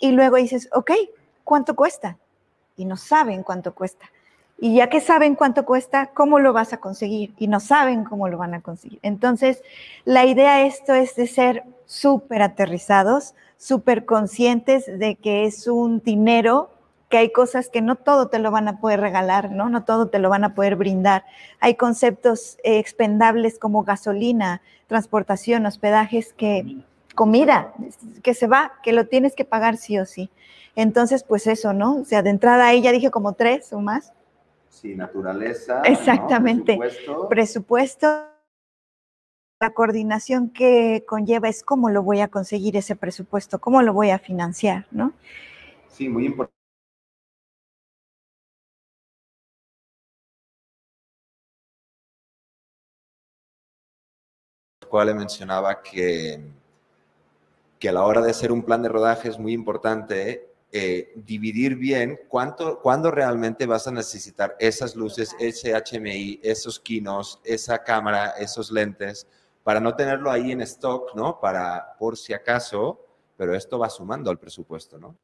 [0.00, 0.92] Y luego dices, ok,
[1.42, 2.16] ¿cuánto cuesta?
[2.76, 4.08] Y no saben cuánto cuesta.
[4.60, 7.32] Y ya que saben cuánto cuesta, ¿cómo lo vas a conseguir?
[7.38, 8.98] Y no saben cómo lo van a conseguir.
[9.02, 9.62] Entonces,
[10.04, 16.70] la idea esto es de ser súper aterrizados, súper conscientes de que es un dinero
[17.08, 19.68] que hay cosas que no todo te lo van a poder regalar, ¿no?
[19.68, 21.24] No todo te lo van a poder brindar.
[21.60, 26.78] Hay conceptos eh, expendables como gasolina, transportación, hospedajes, que
[27.14, 27.72] comida,
[28.22, 30.30] que se va, que lo tienes que pagar sí o sí.
[30.76, 31.96] Entonces, pues eso, ¿no?
[31.96, 34.12] O sea, de entrada ahí ya dije como tres o más.
[34.80, 35.82] Sí, naturaleza.
[35.82, 36.76] Exactamente.
[36.76, 37.28] Presupuesto.
[37.28, 38.06] Presupuesto.
[39.60, 44.10] La coordinación que conlleva es cómo lo voy a conseguir ese presupuesto, cómo lo voy
[44.10, 45.12] a financiar, ¿no?
[45.88, 46.58] Sí, muy importante
[54.88, 56.40] cual le mencionaba que,
[57.78, 61.76] que a la hora de hacer un plan de rodaje es muy importante eh, dividir
[61.76, 68.34] bien cuánto, cuándo realmente vas a necesitar esas luces, ese HMI, esos kinos, esa cámara,
[68.38, 69.26] esos lentes,
[69.64, 71.40] para no tenerlo ahí en stock, ¿no?
[71.40, 73.00] Para por si acaso,
[73.36, 75.14] pero esto va sumando al presupuesto, ¿no?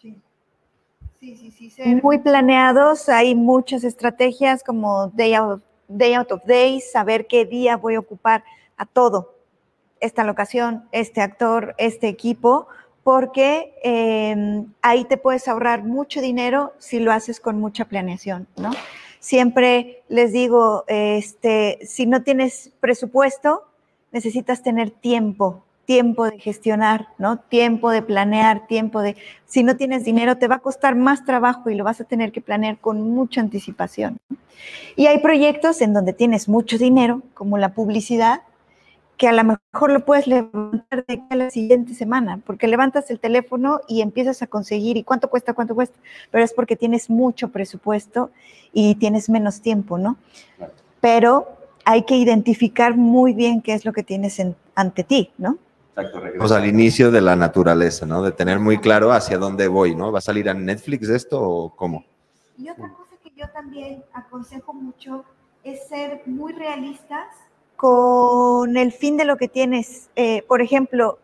[0.00, 0.16] Sí.
[1.18, 6.90] Sí, sí, sí, muy planeados, hay muchas estrategias como day out, day out of days,
[6.90, 8.42] saber qué día voy a ocupar
[8.76, 9.36] a todo,
[10.00, 12.66] esta locación, este actor, este equipo,
[13.02, 18.70] porque em, ahí te puedes ahorrar mucho dinero si lo haces con mucha planeación, ¿no?
[19.18, 23.64] Siempre les digo, este, si no tienes presupuesto,
[24.10, 27.38] necesitas tener tiempo, tiempo de gestionar, ¿no?
[27.38, 29.16] Tiempo de planear, tiempo de...
[29.46, 32.32] Si no tienes dinero, te va a costar más trabajo y lo vas a tener
[32.32, 34.18] que planear con mucha anticipación.
[34.96, 38.42] Y hay proyectos en donde tienes mucho dinero, como la publicidad,
[39.22, 43.80] que a lo mejor lo puedes levantar de la siguiente semana, porque levantas el teléfono
[43.86, 45.54] y empiezas a conseguir, ¿y cuánto cuesta?
[45.54, 45.96] ¿Cuánto cuesta?
[46.32, 48.32] Pero es porque tienes mucho presupuesto
[48.72, 50.16] y tienes menos tiempo, ¿no?
[51.00, 51.46] Pero
[51.84, 54.42] hay que identificar muy bien qué es lo que tienes
[54.74, 55.56] ante ti, ¿no?
[55.94, 58.24] Exacto, o sea, al inicio de la naturaleza, ¿no?
[58.24, 60.10] De tener muy claro hacia dónde voy, ¿no?
[60.10, 62.04] ¿Va a salir a Netflix esto o cómo?
[62.58, 65.24] Y otra cosa que yo también aconsejo mucho
[65.62, 67.28] es ser muy realistas
[67.82, 70.08] con el fin de lo que tienes.
[70.14, 71.18] Eh, por ejemplo,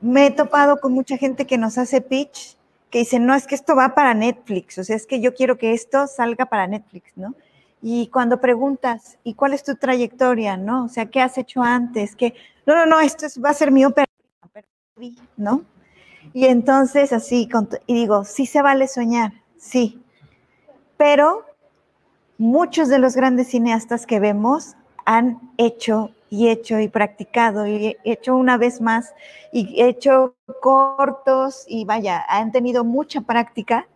[0.00, 2.56] me he topado con mucha gente que nos hace pitch,
[2.88, 5.58] que dice, no, es que esto va para Netflix, o sea, es que yo quiero
[5.58, 7.34] que esto salga para Netflix, ¿no?
[7.82, 10.84] Y cuando preguntas, ¿y cuál es tu trayectoria, no?
[10.84, 12.14] O sea, ¿qué has hecho antes?
[12.14, 14.06] que No, no, no, esto va a ser mi ópera,
[15.36, 15.64] ¿no?
[16.32, 17.48] Y entonces así,
[17.88, 20.00] y digo, sí se vale soñar, sí,
[20.96, 21.44] pero
[22.38, 28.36] muchos de los grandes cineastas que vemos han hecho y hecho y practicado y hecho
[28.36, 29.14] una vez más
[29.52, 33.86] y hecho cortos y vaya, han tenido mucha práctica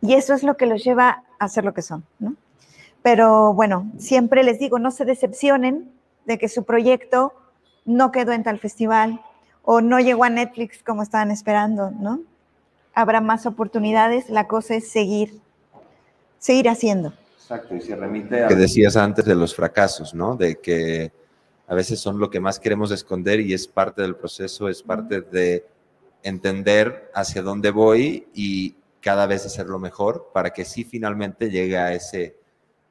[0.00, 2.34] y eso es lo que los lleva a ser lo que son, ¿no?
[3.02, 5.90] Pero bueno, siempre les digo, no se decepcionen
[6.26, 7.32] de que su proyecto
[7.84, 9.20] no quedó en tal festival
[9.64, 12.20] o no llegó a Netflix como estaban esperando, ¿no?
[12.94, 15.40] Habrá más oportunidades, la cosa es seguir,
[16.38, 17.12] seguir haciendo.
[17.50, 20.36] Exacto, y se remite a lo que decías antes de los fracasos, ¿no?
[20.36, 21.10] De que
[21.66, 25.22] a veces son lo que más queremos esconder y es parte del proceso, es parte
[25.22, 25.64] de
[26.22, 31.94] entender hacia dónde voy y cada vez hacerlo mejor para que sí finalmente llegue a
[31.94, 32.36] ese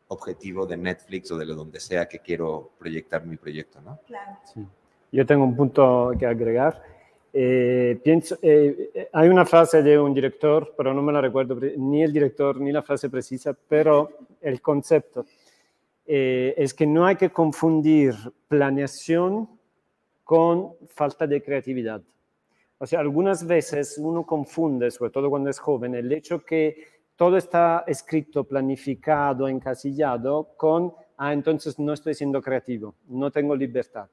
[0.08, 4.00] objetivo de Netflix o de donde sea que quiero proyectar mi proyecto, ¿no?
[4.08, 4.40] Claro.
[4.52, 4.66] Sí.
[5.12, 6.82] Yo tengo un punto que agregar.
[7.34, 12.02] Eh, pienso, eh, hay una frase de un director, pero no me la recuerdo ni
[12.02, 14.10] el director ni la frase precisa, pero
[14.42, 15.26] el concepto
[16.06, 18.16] eh, es que no hay que confundir
[18.48, 19.50] planeación
[20.24, 22.02] con falta de creatividad.
[22.80, 26.84] O sea, algunas veces uno confunde, sobre todo cuando es joven, el hecho que
[27.16, 34.08] todo está escrito, planificado, encasillado con, ah, entonces no estoy siendo creativo, no tengo libertad.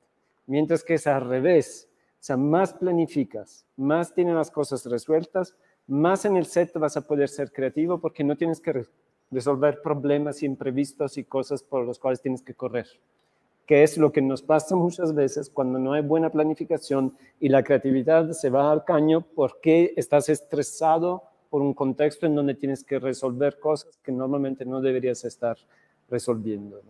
[0.46, 1.88] Mientras que es al revés
[2.24, 5.54] o sea, más planificas, más tienes las cosas resueltas,
[5.86, 8.86] más en el set vas a poder ser creativo porque no tienes que
[9.30, 12.86] resolver problemas imprevistos y cosas por los cuales tienes que correr,
[13.66, 17.62] que es lo que nos pasa muchas veces cuando no hay buena planificación y la
[17.62, 22.98] creatividad se va al caño porque estás estresado por un contexto en donde tienes que
[22.98, 25.58] resolver cosas que normalmente no deberías estar
[26.08, 26.80] resolviendo.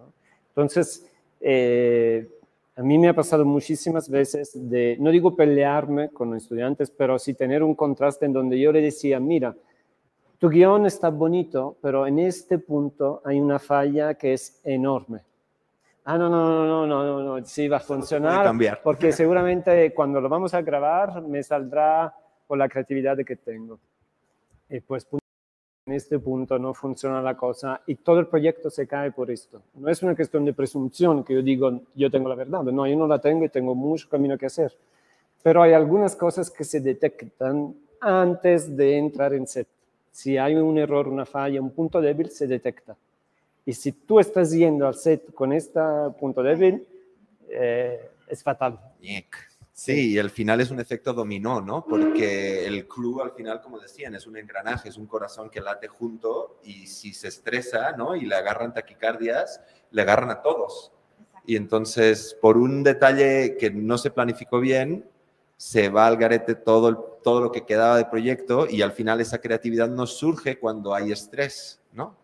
[0.50, 1.10] Entonces,
[1.40, 2.28] eh,
[2.76, 7.18] a mí me ha pasado muchísimas veces de, no digo pelearme con los estudiantes, pero
[7.18, 9.54] sí tener un contraste en donde yo le decía, mira,
[10.38, 15.20] tu guion está bonito, pero en este punto hay una falla que es enorme.
[16.04, 20.20] Ah, no, no, no, no, no, no, no, sí va a funcionar, porque seguramente cuando
[20.20, 22.12] lo vamos a grabar me saldrá
[22.46, 23.78] por la creatividad que tengo.
[24.68, 25.06] Y pues
[25.86, 29.60] en este punto no funciona la cosa y todo el proyecto se cae por esto.
[29.74, 32.96] No es una cuestión de presunción que yo digo, yo tengo la verdad, no, yo
[32.96, 34.72] no la tengo y tengo mucho camino que hacer.
[35.42, 39.68] Pero hay algunas cosas que se detectan antes de entrar en set.
[40.10, 42.96] Si hay un error, una falla, un punto débil, se detecta.
[43.66, 45.80] Y si tú estás yendo al set con este
[46.18, 46.86] punto débil,
[47.50, 48.80] eh, es fatal.
[49.76, 51.84] Sí, y al final es un efecto dominó, ¿no?
[51.84, 55.88] Porque el club al final, como decían, es un engranaje, es un corazón que late
[55.88, 58.14] junto y si se estresa, ¿no?
[58.14, 59.60] Y le agarran taquicardias,
[59.90, 60.92] le agarran a todos.
[61.44, 65.10] Y entonces, por un detalle que no se planificó bien,
[65.56, 69.38] se va al garete todo, todo lo que quedaba de proyecto y al final esa
[69.38, 72.16] creatividad no surge cuando hay estrés, ¿no?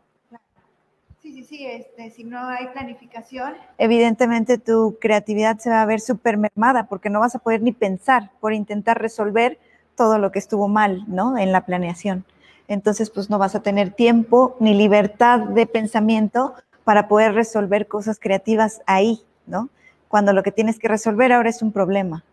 [1.31, 6.01] Sí, sí, sí, este, si no hay planificación, evidentemente tu creatividad se va a ver
[6.01, 9.57] súper mermada porque no vas a poder ni pensar por intentar resolver
[9.95, 11.39] todo lo que estuvo mal, ¿no?
[11.39, 12.25] En la planeación.
[12.67, 18.19] Entonces, pues no vas a tener tiempo ni libertad de pensamiento para poder resolver cosas
[18.19, 19.69] creativas ahí, ¿no?
[20.09, 22.25] Cuando lo que tienes que resolver ahora es un problema.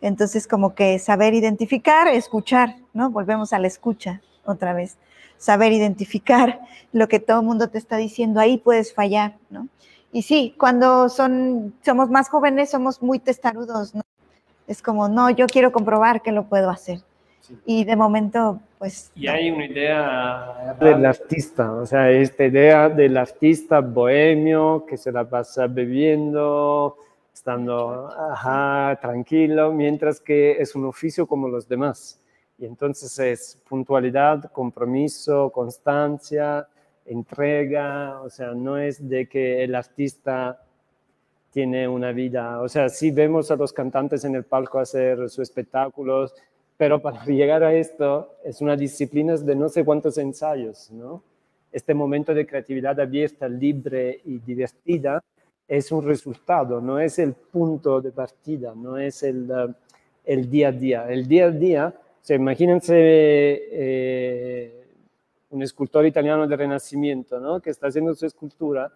[0.00, 3.10] Entonces, como que saber identificar, escuchar, ¿no?
[3.10, 4.96] Volvemos a la escucha otra vez.
[5.40, 6.60] Saber identificar
[6.92, 9.68] lo que todo el mundo te está diciendo, ahí puedes fallar, ¿no?
[10.12, 14.02] Y sí, cuando son, somos más jóvenes somos muy testarudos, ¿no?
[14.66, 17.00] Es como, no, yo quiero comprobar que lo puedo hacer.
[17.64, 19.10] Y de momento, pues...
[19.16, 25.10] Y hay una idea del artista, o sea, esta idea del artista bohemio que se
[25.10, 26.96] la pasa bebiendo,
[27.34, 32.19] estando ajá, tranquilo, mientras que es un oficio como los demás.
[32.60, 36.68] Y entonces es puntualidad, compromiso, constancia,
[37.06, 40.62] entrega, o sea, no es de que el artista
[41.50, 45.40] tiene una vida, o sea, sí vemos a los cantantes en el palco hacer sus
[45.40, 46.34] espectáculos,
[46.76, 51.22] pero para llegar a esto es una disciplina de no sé cuántos ensayos, ¿no?
[51.72, 55.22] Este momento de creatividad abierta, libre y divertida
[55.66, 59.72] es un resultado, no es el punto de partida, no es el, uh,
[60.24, 61.06] el día a día.
[61.08, 61.94] El día a día,
[62.30, 64.86] sea, imagínense eh,
[65.50, 67.60] un escultor italiano del Renacimiento, ¿no?
[67.60, 68.92] Que está haciendo su escultura.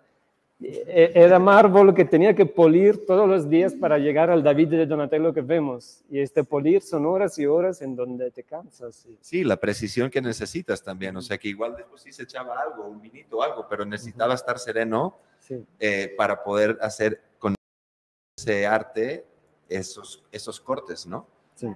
[0.63, 4.87] Eh, era mármol que tenía que polir todos los días para llegar al David de
[4.87, 6.05] Donatello que vemos.
[6.09, 9.05] Y este polir son horas y horas en donde te cansas.
[9.21, 11.17] Sí, la precisión que necesitas también.
[11.17, 14.35] O sea, que igual después sí se echaba algo, un vinito o algo, pero necesitaba
[14.35, 15.17] estar sereno
[15.81, 17.57] eh, para poder hacer con
[18.39, 19.27] ese arte
[19.69, 21.27] esos, esos cortes, ¿no?
[21.57, 21.67] Sí.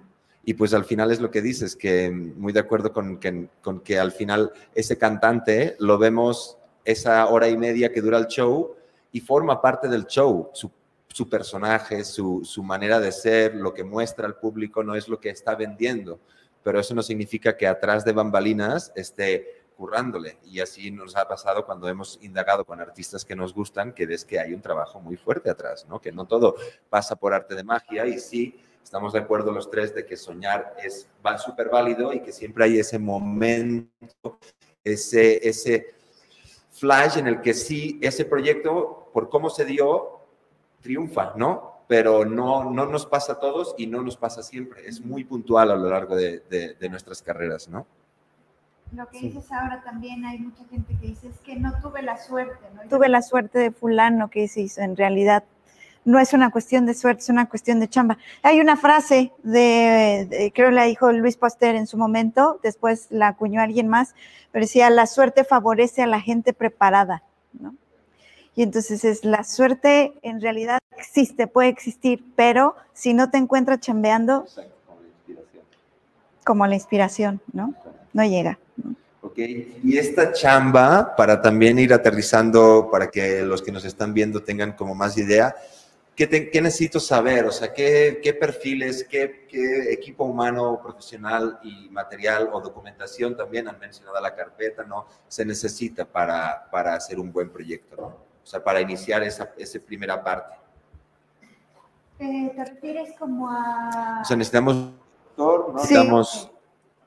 [0.44, 3.80] Y pues al final es lo que dices, que muy de acuerdo con que, con
[3.80, 8.74] que al final ese cantante lo vemos esa hora y media que dura el show
[9.12, 10.50] y forma parte del show.
[10.54, 10.70] Su,
[11.08, 15.20] su personaje, su, su, manera de ser, lo que muestra al público no es lo
[15.20, 16.20] que está vendiendo,
[16.62, 20.38] pero eso no significa que atrás de bambalinas esté currándole.
[20.44, 24.24] Y así nos ha pasado cuando hemos indagado con artistas que nos gustan, que ves
[24.24, 26.00] que hay un trabajo muy fuerte atrás, ¿no?
[26.00, 26.56] Que no todo
[26.90, 30.74] pasa por arte de magia y sí, estamos de acuerdo los tres de que soñar
[30.82, 31.06] es
[31.44, 34.38] súper válido y que siempre hay ese momento,
[34.82, 35.88] ese, ese
[36.70, 40.20] flash en el que sí, ese proyecto, por cómo se dio,
[40.80, 41.82] triunfa, ¿no?
[41.86, 44.88] Pero no, no nos pasa a todos y no nos pasa siempre.
[44.88, 47.86] Es muy puntual a lo largo de, de nuestras carreras, ¿no?
[48.92, 52.16] lo que dices ahora también, hay mucha gente que dice, es que no tuve la
[52.16, 52.88] suerte, ¿no?
[52.88, 55.44] Tuve la suerte de fulano que dices, en realidad
[56.08, 58.16] no es una cuestión de suerte, es una cuestión de chamba.
[58.42, 63.60] Hay una frase de, creo la dijo Luis Pasteur en su momento, después la acuñó
[63.60, 64.14] alguien más,
[64.50, 67.24] pero decía, la suerte favorece a la gente preparada,
[67.60, 67.74] ¿no?
[68.56, 73.80] Y entonces es, la suerte en realidad existe, puede existir, pero si no te encuentras
[73.80, 74.46] chambeando,
[76.42, 77.74] como la inspiración, ¿no?
[78.14, 78.58] No llega.
[79.20, 84.42] Ok, y esta chamba, para también ir aterrizando, para que los que nos están viendo
[84.42, 85.54] tengan como más idea,
[86.18, 87.46] ¿qué, qué necesito saber?
[87.46, 93.68] O sea, ¿qué, qué perfiles, qué, qué, equipo humano, profesional y material o documentación también
[93.68, 95.06] han mencionado la carpeta, ¿no?
[95.28, 98.06] Se necesita para, para hacer un buen proyecto, ¿no?
[98.06, 100.56] O sea, para iniciar esa, esa primera parte.
[102.18, 104.20] Eh, ¿Te refieres como a...?
[104.22, 104.90] O sea, necesitamos
[105.72, 106.50] Necesitamos,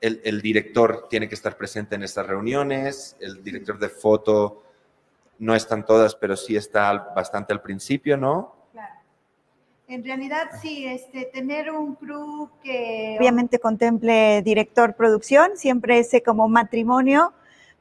[0.00, 4.62] el, director tiene que estar presente en estas reuniones, el director de foto
[5.38, 8.61] no están todas, pero sí está bastante al principio, ¿no?
[9.92, 16.48] En realidad sí, este, tener un crew que obviamente contemple director producción, siempre ese como
[16.48, 17.34] matrimonio,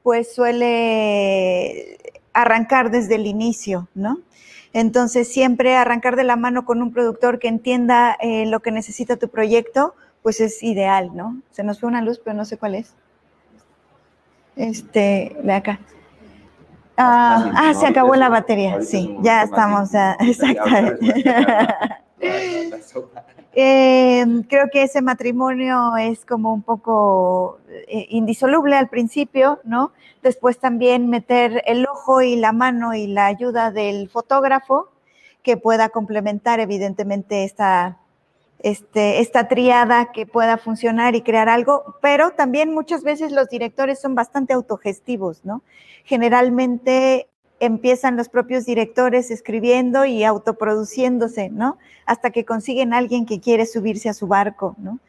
[0.04, 1.98] pues suele
[2.34, 4.20] arrancar desde el inicio, ¿no?
[4.74, 9.16] Entonces siempre arrancar de la mano con un productor que entienda eh, lo que necesita
[9.16, 11.42] tu proyecto, pues es ideal, ¿no?
[11.52, 12.94] Se nos fue una luz, pero no sé cuál es.
[14.58, 15.80] Este, de acá.
[17.04, 21.26] Ah, ah se acabó la batería, sí, ya estamos, ya, exactamente.
[23.54, 29.92] Eh, creo que ese matrimonio es como un poco eh, indisoluble al principio, ¿no?
[30.22, 34.90] Después también meter el ojo y la mano y la ayuda del fotógrafo
[35.42, 37.98] que pueda complementar evidentemente esta
[38.64, 44.00] este, esta triada que pueda funcionar y crear algo, pero también muchas veces los directores
[44.00, 45.64] son bastante autogestivos, ¿no?
[46.04, 47.28] Generalmente
[47.60, 51.78] empiezan los propios directores escribiendo y autoproduciéndose, ¿no?
[52.06, 55.00] Hasta que consiguen alguien que quiere subirse a su barco, ¿no?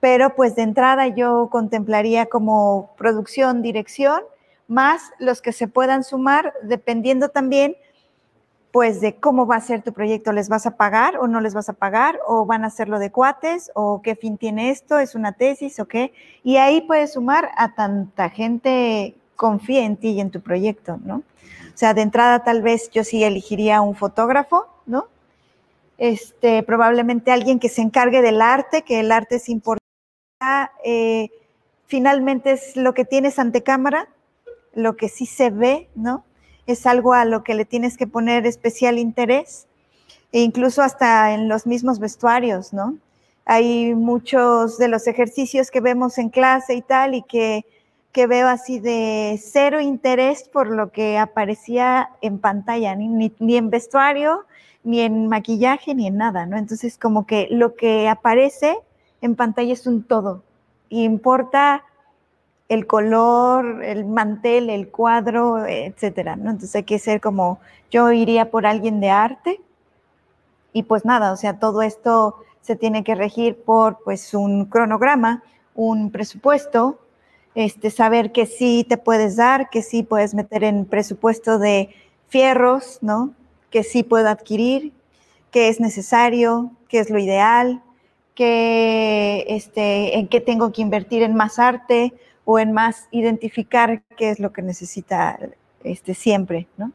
[0.00, 4.20] Pero pues de entrada yo contemplaría como producción, dirección,
[4.68, 7.76] más los que se puedan sumar, dependiendo también
[8.72, 11.54] pues de cómo va a ser tu proyecto, ¿les vas a pagar o no les
[11.54, 12.18] vas a pagar?
[12.26, 13.70] ¿O van a hacerlo de cuates?
[13.74, 14.98] ¿O qué fin tiene esto?
[14.98, 16.12] ¿Es una tesis o qué?
[16.44, 21.16] Y ahí puedes sumar a tanta gente confía en ti y en tu proyecto, ¿no?
[21.16, 25.06] O sea, de entrada tal vez yo sí elegiría un fotógrafo, ¿no?
[25.96, 29.86] Este, probablemente alguien que se encargue del arte, que el arte es importante.
[30.84, 31.30] Eh,
[31.86, 34.08] finalmente es lo que tienes ante cámara,
[34.74, 36.24] lo que sí se ve, ¿no?
[36.68, 39.66] Es algo a lo que le tienes que poner especial interés,
[40.32, 42.98] e incluso hasta en los mismos vestuarios, ¿no?
[43.46, 47.64] Hay muchos de los ejercicios que vemos en clase y tal, y que,
[48.12, 53.70] que veo así de cero interés por lo que aparecía en pantalla, ni, ni en
[53.70, 54.44] vestuario,
[54.84, 56.58] ni en maquillaje, ni en nada, ¿no?
[56.58, 58.76] Entonces, como que lo que aparece
[59.22, 60.42] en pantalla es un todo,
[60.90, 61.82] importa
[62.68, 66.50] el color, el mantel, el cuadro, etcétera, ¿no?
[66.50, 67.60] Entonces hay que ser como,
[67.90, 69.60] yo iría por alguien de arte
[70.72, 75.42] y pues nada, o sea, todo esto se tiene que regir por pues un cronograma,
[75.74, 76.98] un presupuesto,
[77.54, 81.88] este, saber que sí te puedes dar, que sí puedes meter en presupuesto de
[82.28, 83.32] fierros, ¿no?
[83.70, 84.92] Que sí puedo adquirir,
[85.50, 87.82] que es necesario, que es lo ideal,
[88.34, 92.12] que, este, en qué tengo que invertir en más arte
[92.50, 95.38] o en más identificar qué es lo que necesita
[95.84, 96.92] este, siempre, ¿no?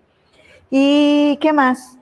[0.71, 1.95] ¿Y qué más?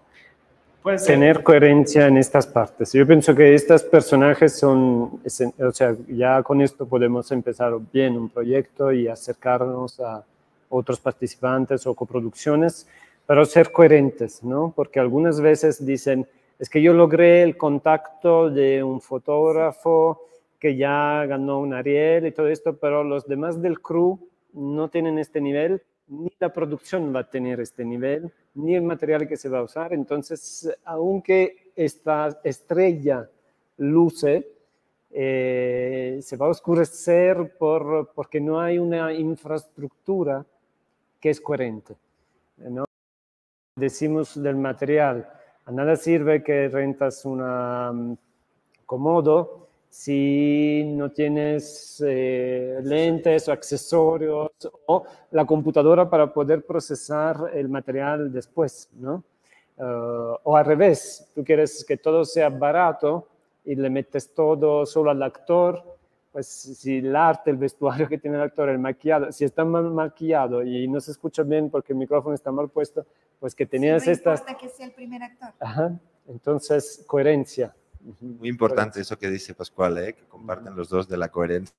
[0.81, 2.93] Pues tener coherencia en estas partes.
[2.93, 5.19] Yo pienso que estos personajes son,
[5.59, 10.23] o sea, ya con esto podemos empezar bien un proyecto y acercarnos a
[10.69, 12.87] otros participantes o coproducciones,
[13.27, 14.71] pero ser coherentes, ¿no?
[14.73, 16.25] Porque algunas veces dicen,
[16.57, 20.21] es que yo logré el contacto de un fotógrafo
[20.61, 24.19] que ya ganó un Ariel y todo esto, pero los demás del crew
[24.53, 29.27] no tienen este nivel, ni la producción va a tener este nivel, ni el material
[29.27, 29.91] que se va a usar.
[29.91, 33.27] Entonces, aunque esta estrella
[33.77, 34.47] luce,
[35.09, 40.45] eh, se va a oscurecer por, porque no hay una infraestructura
[41.19, 41.95] que es coherente.
[42.57, 42.85] ¿no?
[43.75, 45.27] Decimos del material,
[45.65, 48.15] a nada sirve que rentas una um,
[48.85, 49.61] Komodo
[49.91, 54.49] si no tienes eh, lentes o accesorios
[54.87, 59.23] o la computadora para poder procesar el material después, ¿no?
[59.75, 63.27] Uh, o al revés, tú quieres que todo sea barato
[63.65, 65.83] y le metes todo solo al actor,
[66.31, 69.91] pues si el arte, el vestuario que tiene el actor, el maquillado, si está mal
[69.91, 73.05] maquillado y no se escucha bien porque el micrófono está mal puesto,
[73.41, 74.41] pues que tenías sí, no estas...
[74.57, 75.49] que sea el primer actor.
[75.59, 75.99] Ajá.
[76.27, 77.75] Entonces, coherencia.
[78.19, 80.13] Muy importante eso que dice Pascual, ¿eh?
[80.13, 81.75] que comparten los dos de la coherencia.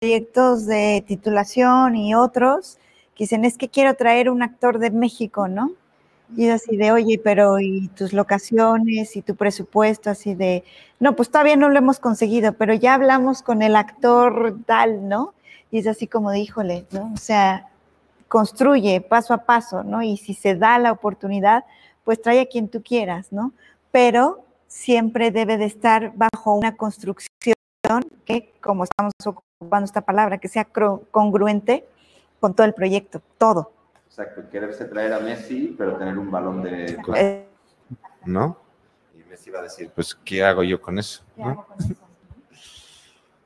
[0.00, 2.78] Proyectos de titulación y otros
[3.16, 5.72] que dicen, es que quiero traer un actor de México, ¿no?
[6.36, 10.08] Y así de, oye, pero ¿y tus locaciones y tu presupuesto?
[10.10, 10.62] Así de,
[11.00, 15.34] no, pues todavía no lo hemos conseguido, pero ya hablamos con el actor tal, ¿no?
[15.72, 17.12] Y es así como de, híjole, ¿no?
[17.12, 17.68] O sea,
[18.28, 20.02] construye paso a paso, ¿no?
[20.02, 21.64] Y si se da la oportunidad,
[22.04, 23.52] pues trae a quien tú quieras, ¿no?
[23.90, 27.27] Pero siempre debe de estar bajo una construcción
[28.24, 30.66] que, como estamos ocupando esta palabra, que sea
[31.10, 31.86] congruente
[32.40, 33.72] con todo el proyecto, todo.
[34.06, 36.98] Exacto, quererse traer a Messi, pero tener un balón de...
[38.24, 38.58] ¿No?
[39.14, 41.22] Y Messi va a decir, pues, ¿qué hago yo con eso?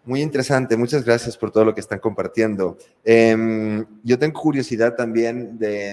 [0.04, 2.76] Muy interesante, muchas gracias por todo lo que están compartiendo.
[3.04, 5.90] Em, yo tengo curiosidad también de,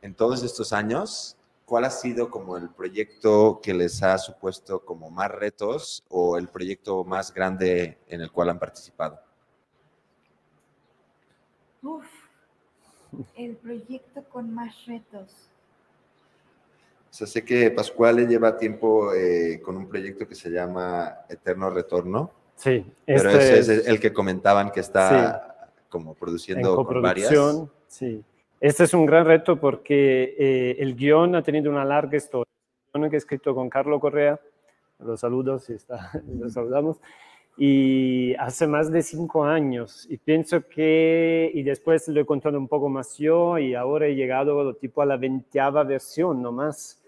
[0.00, 1.35] en todos estos años,
[1.66, 6.48] ¿cuál ha sido como el proyecto que les ha supuesto como más retos o el
[6.48, 9.20] proyecto más grande en el cual han participado?
[11.82, 12.06] Uf,
[13.36, 15.50] el proyecto con más retos.
[17.10, 21.70] O sea, sé que Pascual lleva tiempo eh, con un proyecto que se llama Eterno
[21.70, 22.30] Retorno.
[22.56, 22.84] Sí.
[23.04, 27.32] Pero ese es, el que comentaban que está como produciendo en varias.
[27.88, 28.22] Sí.
[28.60, 32.50] Este es un gran reto porque eh, el guion ha tenido una larga historia.
[32.94, 34.40] El guion que he escrito con Carlos Correa,
[34.98, 36.98] los saludos, si está, los saludamos,
[37.58, 40.06] y hace más de cinco años.
[40.08, 44.14] Y pienso que, y después lo he contado un poco más yo, y ahora he
[44.14, 47.02] llegado tipo a la veinteava versión nomás.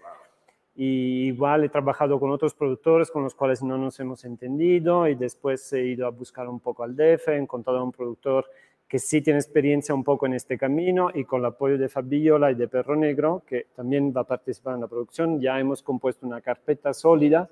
[0.75, 5.15] Y igual he trabajado con otros productores con los cuales no nos hemos entendido, y
[5.15, 8.45] después he ido a buscar un poco al DF, he encontrado a un productor
[8.89, 12.51] que sí tiene experiencia un poco en este camino y con el apoyo de Fabiola
[12.51, 16.25] y de Perro Negro, que también va a participar en la producción, ya hemos compuesto
[16.25, 17.47] una carpeta sólida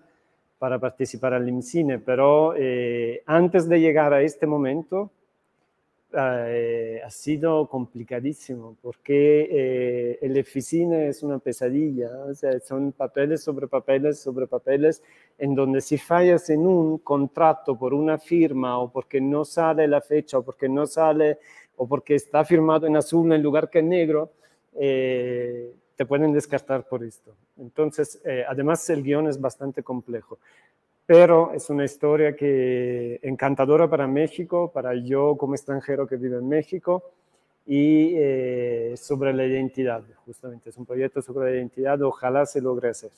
[0.58, 5.12] para participar al IMCINE, pero eh, antes de llegar a este momento
[6.14, 13.44] eh, ha sido complicadísimo porque eh, el IFCINE es una pesadilla, o sea, son papeles
[13.44, 15.04] sobre papeles sobre papeles
[15.38, 20.02] en donde si fallas en un contrato por una firma o porque no sale la
[20.02, 21.40] fecha o porque no sale
[21.76, 24.32] o porque está firmado en azul en lugar que en negro,
[25.98, 27.36] te pueden descartar por esto.
[27.58, 30.38] Entonces, eh, además el guion es bastante complejo,
[31.08, 36.48] pero es una historia que encantadora para México, para yo como extranjero que vive en
[36.48, 37.12] México,
[37.66, 40.70] y eh, sobre la identidad, justamente.
[40.70, 43.12] Es un proyecto sobre la identidad, ojalá se logre hacer.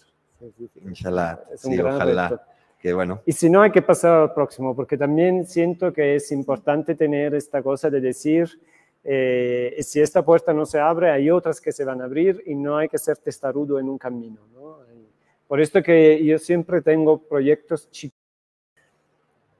[0.86, 2.46] Inshallah, es un gran ojalá.
[2.80, 3.22] Que bueno.
[3.26, 7.36] Y si no, hay que pasar al próximo, porque también siento que es importante tener
[7.36, 8.50] esta cosa de decir,
[9.04, 12.56] eh, si esta puerta no se abre, hay otras que se van a abrir y
[12.56, 14.42] no hay que ser testarudo en un camino.
[15.50, 18.20] Por esto que yo siempre tengo proyectos chicos,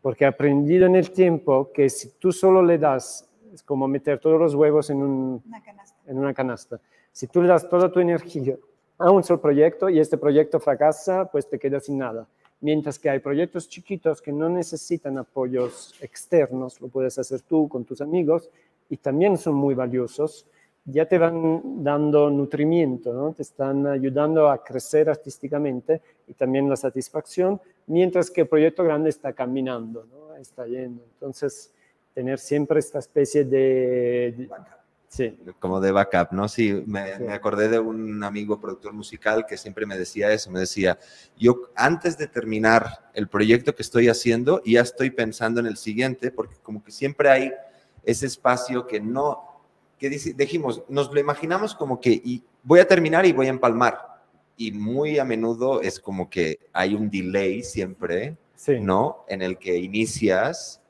[0.04, 4.20] porque he aprendido en el tiempo que si tú solo le das, es como meter
[4.20, 5.98] todos los huevos en, una, canasta.
[6.06, 6.80] en una canasta.
[7.12, 8.56] Si tú le das toda tu energía
[9.00, 12.28] a un solo proyecto y este proyecto fracasa, pues te quedas sin nada.
[12.62, 17.84] Mientras que hay proyectos chiquitos que no necesitan apoyos externos, lo puedes hacer tú con
[17.84, 18.52] tus amigos,
[18.90, 20.46] y también son muy valiosos,
[20.86, 23.34] ya te van dando nutrimiento, ¿no?
[23.34, 29.10] te están ayudando a crecer artísticamente y también la satisfacción, mientras que el proyecto grande
[29.10, 30.36] está caminando, ¿no?
[30.36, 31.04] está yendo.
[31.14, 31.72] Entonces,
[32.14, 34.50] tener siempre esta especie de...
[35.08, 35.38] sí.
[35.60, 36.48] Como de backup, ¿no?
[36.48, 40.60] Sí me, me, acordé de un amigo productor musical que siempre me decía eso, me
[40.60, 40.98] decía,
[41.38, 46.32] yo antes de terminar el proyecto que estoy haciendo, ya estoy pensando en el siguiente,
[46.32, 47.52] porque como que siempre hay
[48.04, 49.49] ese espacio que no,
[50.00, 54.00] que dijimos, nos lo imaginamos como que y voy a terminar y voy a empalmar.
[54.56, 58.38] Y muy a menudo es como que hay un delay siempre,
[58.82, 59.26] ¿no?
[59.28, 60.82] En el que inicias,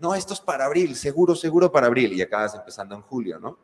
[0.00, 3.58] no, esto es para abril, seguro, seguro para abril, y acabas empezando en julio, ¿no?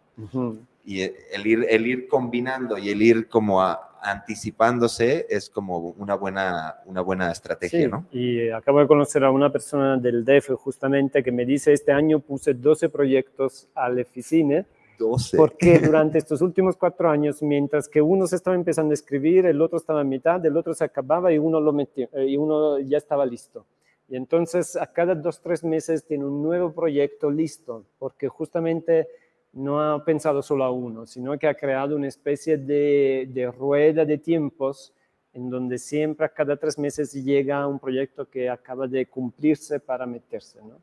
[0.84, 6.14] Y el ir, el ir combinando y el ir como a, anticipándose es como una
[6.14, 8.06] buena, una buena estrategia, ¿no?
[8.12, 12.20] Y acabo de conocer a una persona del DEF justamente que me dice, este año
[12.20, 14.64] puse 12 proyectos al oficina,
[15.00, 15.36] 12.
[15.36, 19.60] Porque durante estos últimos cuatro años, mientras que uno se estaba empezando a escribir, el
[19.60, 22.78] otro estaba a mitad, el otro se acababa y uno, lo metió, eh, y uno
[22.78, 23.66] ya estaba listo.
[24.08, 29.08] Y entonces a cada dos, tres meses tiene un nuevo proyecto listo, porque justamente
[29.52, 34.18] no ha pensado solo a uno, sino que ha creado una especie de, rueda de
[34.18, 34.92] tiempos
[35.32, 40.06] en donde siempre a cada tres meses llega un proyecto que acaba de cumplirse para
[40.06, 40.58] meterse.
[40.60, 40.80] ¿no?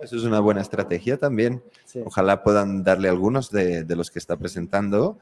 [0.00, 1.62] Eso es una buena estrategia también.
[2.04, 5.18] Ojalá puedan darle algunos de, de, los que está presentando.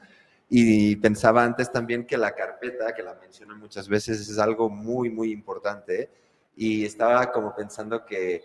[0.49, 5.09] Y pensaba antes también que la carpeta, que la menciono muchas veces, es algo muy,
[5.09, 6.09] muy importante.
[6.55, 8.43] Y estaba como pensando que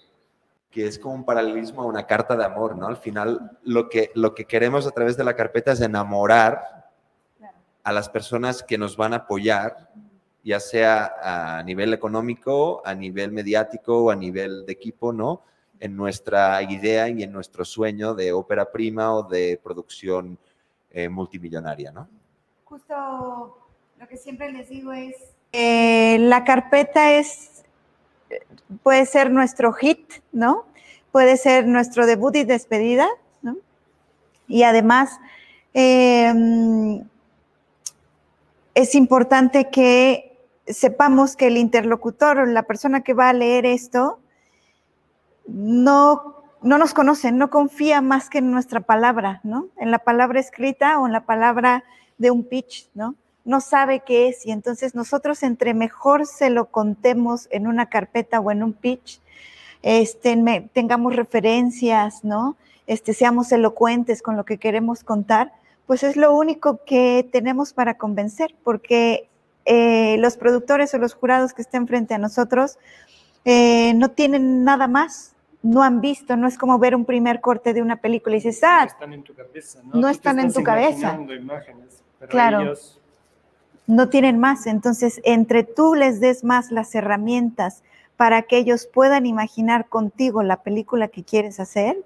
[0.77, 2.87] que es como un paralelismo a una carta de amor, ¿no?
[2.87, 6.91] Al final, lo que, lo que queremos a través de la carpeta es enamorar
[7.83, 9.91] a las personas que nos van a apoyar,
[10.45, 15.45] ya sea a nivel económico, a nivel mediático o a nivel de equipo, ¿no?
[15.79, 20.39] En nuestra idea y en nuestro sueño de ópera prima o de producción
[20.91, 22.09] eh, multimillonaria, ¿no?
[22.65, 23.59] Justo
[23.99, 25.15] lo que siempre les digo es,
[25.53, 27.57] eh, la carpeta es
[28.83, 30.67] puede ser nuestro hit, ¿no?
[31.13, 33.09] Puede ser nuestro debut y despedida,
[33.43, 33.57] ¿no?
[34.49, 35.19] Y además,
[35.75, 37.05] em,
[38.75, 44.19] es importante que sepamos que el interlocutor o la persona que va a leer esto
[45.49, 49.69] no, no nos conoce, no confía más que en nuestra palabra, ¿no?
[49.77, 51.85] En la palabra escrita o en la palabra
[52.19, 53.15] de un pitch, ¿no?
[53.47, 58.41] no sabe qué es y entonces nosotros entre mejor se lo contemos en una carpeta
[58.41, 59.21] o en un pitch,
[59.83, 62.57] este, tengamos referencias, ¿no?
[62.89, 65.53] Este, seamos elocuentes con lo que queremos contar,
[65.87, 69.29] pues es lo único que tenemos para convencer, porque
[69.65, 72.79] eh, los productores o los jurados que estén frente a nosotros
[73.45, 75.36] eh, no tienen nada más,
[75.67, 78.63] no han visto, no es como ver un primer corte de una película y dices,
[78.63, 80.01] ah, no están en tu cabeza, ¿no?
[80.01, 81.19] no están en tu cabeza.
[81.21, 82.61] Imágenes, pero claro.
[82.61, 83.01] ellos
[83.89, 84.67] no tienen más.
[84.67, 87.83] Entonces, entre tú les des más las herramientas
[88.17, 91.97] para que ellos puedan imaginar contigo la película que quieres hacer,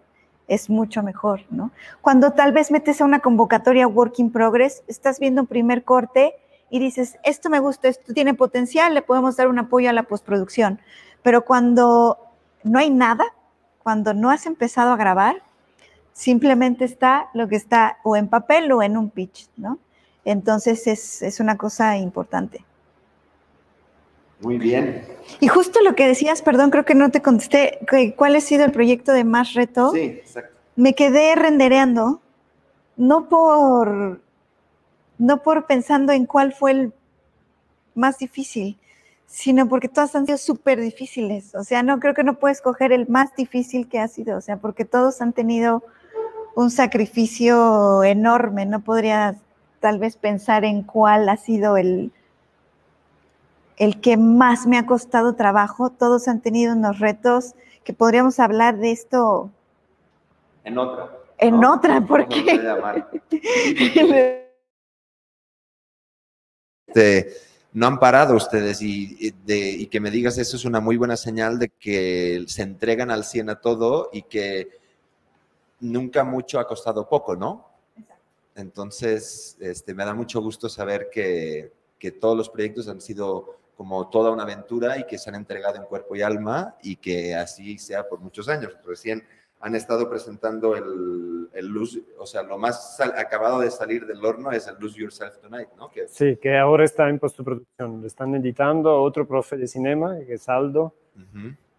[0.49, 1.71] es mucho mejor, ¿no?
[2.01, 6.35] Cuando tal vez metes a una convocatoria Work in Progress, estás viendo un primer corte
[6.71, 10.05] y dices, esto me gusta, esto tiene potencial, le podemos dar un apoyo a la
[10.05, 10.81] postproducción.
[11.23, 12.19] Pero cuando
[12.65, 13.25] no hay nada,
[13.83, 15.43] cuando no has empezado a grabar,
[16.13, 19.79] simplemente está lo que está o en papel o en un pitch, ¿no?
[20.25, 22.65] Entonces es, es una cosa importante.
[24.41, 25.07] Muy bien.
[25.41, 27.79] Y justo lo que decías, perdón, creo que no te contesté,
[28.17, 29.93] ¿cuál ha sido el proyecto de más reto?
[29.93, 30.57] Sí, exacto.
[30.77, 32.21] Me quedé rendereando,
[32.97, 34.21] no por,
[35.19, 36.93] no por pensando en cuál fue el
[37.95, 38.79] más difícil,
[39.31, 41.55] sino porque todas han sido súper difíciles.
[41.55, 44.41] O sea, no creo que no puedes coger el más difícil que ha sido, o
[44.41, 45.85] sea, porque todos han tenido
[46.57, 48.67] un sacrificio enorme.
[48.67, 49.37] No podría
[49.79, 52.11] tal vez pensar en cuál ha sido el,
[53.77, 55.91] el que más me ha costado trabajo.
[55.91, 57.55] Todos han tenido unos retos
[57.85, 59.49] que podríamos hablar de esto.
[60.65, 61.09] En otra.
[61.39, 62.61] En otra, porque.
[66.93, 67.33] Este,
[67.73, 71.59] no han parado ustedes y, y, que me digas eso es una muy buena señal
[71.59, 74.69] de que se entregan al 100 a todo y que
[75.81, 77.69] nunca mucho ha costado poco, ¿no?
[78.57, 84.11] Entonces, este, me da mucho gusto saber que, que todos los proyectos han sido como
[84.11, 87.79] toda una aventura y que se han entregado en cuerpo y alma y que así
[87.79, 88.77] sea por muchos años.
[88.85, 89.25] Recién
[89.61, 94.51] han estado presentando el, el Lose, o sea, lo más acabado de salir del horno
[94.53, 95.91] es el Lose Yourself Tonight, ¿no?
[95.91, 98.01] Que, sí, que ahora está en postproducción.
[98.01, 100.95] Lo están editando otro profe de cinema, que es Aldo.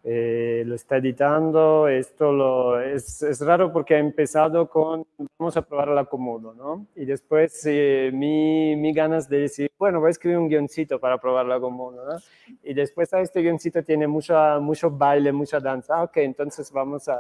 [0.04, 1.88] Eh, lo está editando.
[1.88, 5.06] Esto lo, es, es, raro porque ha empezado con,
[5.40, 6.86] vamos a probar la Comodo, ¿no?
[6.96, 11.20] Y después eh, mi, mi, ganas de decir, bueno, voy a escribir un guioncito para
[11.20, 12.20] probar la Comodo, ¿no?
[12.64, 15.96] Y después a este guioncito tiene mucho, mucho baile, mucha danza.
[15.96, 17.20] Ah, ok, entonces vamos a...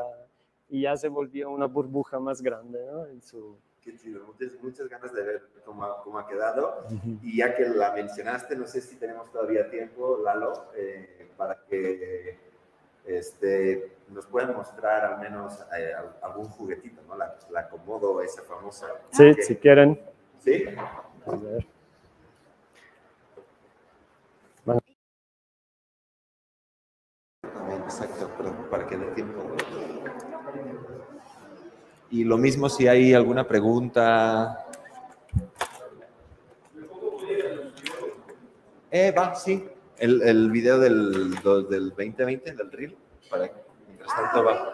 [0.71, 3.05] Y ya se volvió una burbuja más grande, ¿no?
[3.05, 3.57] En su...
[3.81, 6.85] Qué chido, muchas, muchas ganas de ver cómo, cómo ha quedado.
[7.21, 12.37] Y ya que la mencionaste, no sé si tenemos todavía tiempo, Lalo, eh, para que
[13.05, 15.91] este, nos pueden mostrar al menos eh,
[16.21, 17.17] algún juguetito, ¿no?
[17.17, 18.87] La, la Comodo, esa famosa.
[19.11, 19.99] Sí, si quieren.
[20.39, 20.63] Sí.
[21.25, 21.67] A ver.
[24.63, 24.79] Bueno.
[27.83, 28.29] Exacto,
[28.69, 29.41] para que dé tiempo.
[32.11, 34.67] Y lo mismo si hay alguna pregunta.
[38.91, 39.63] Eh, va, sí
[40.01, 41.31] el, el video del,
[41.69, 42.97] del 2020, del reel,
[43.29, 43.51] para
[43.87, 44.73] mientras tanto va.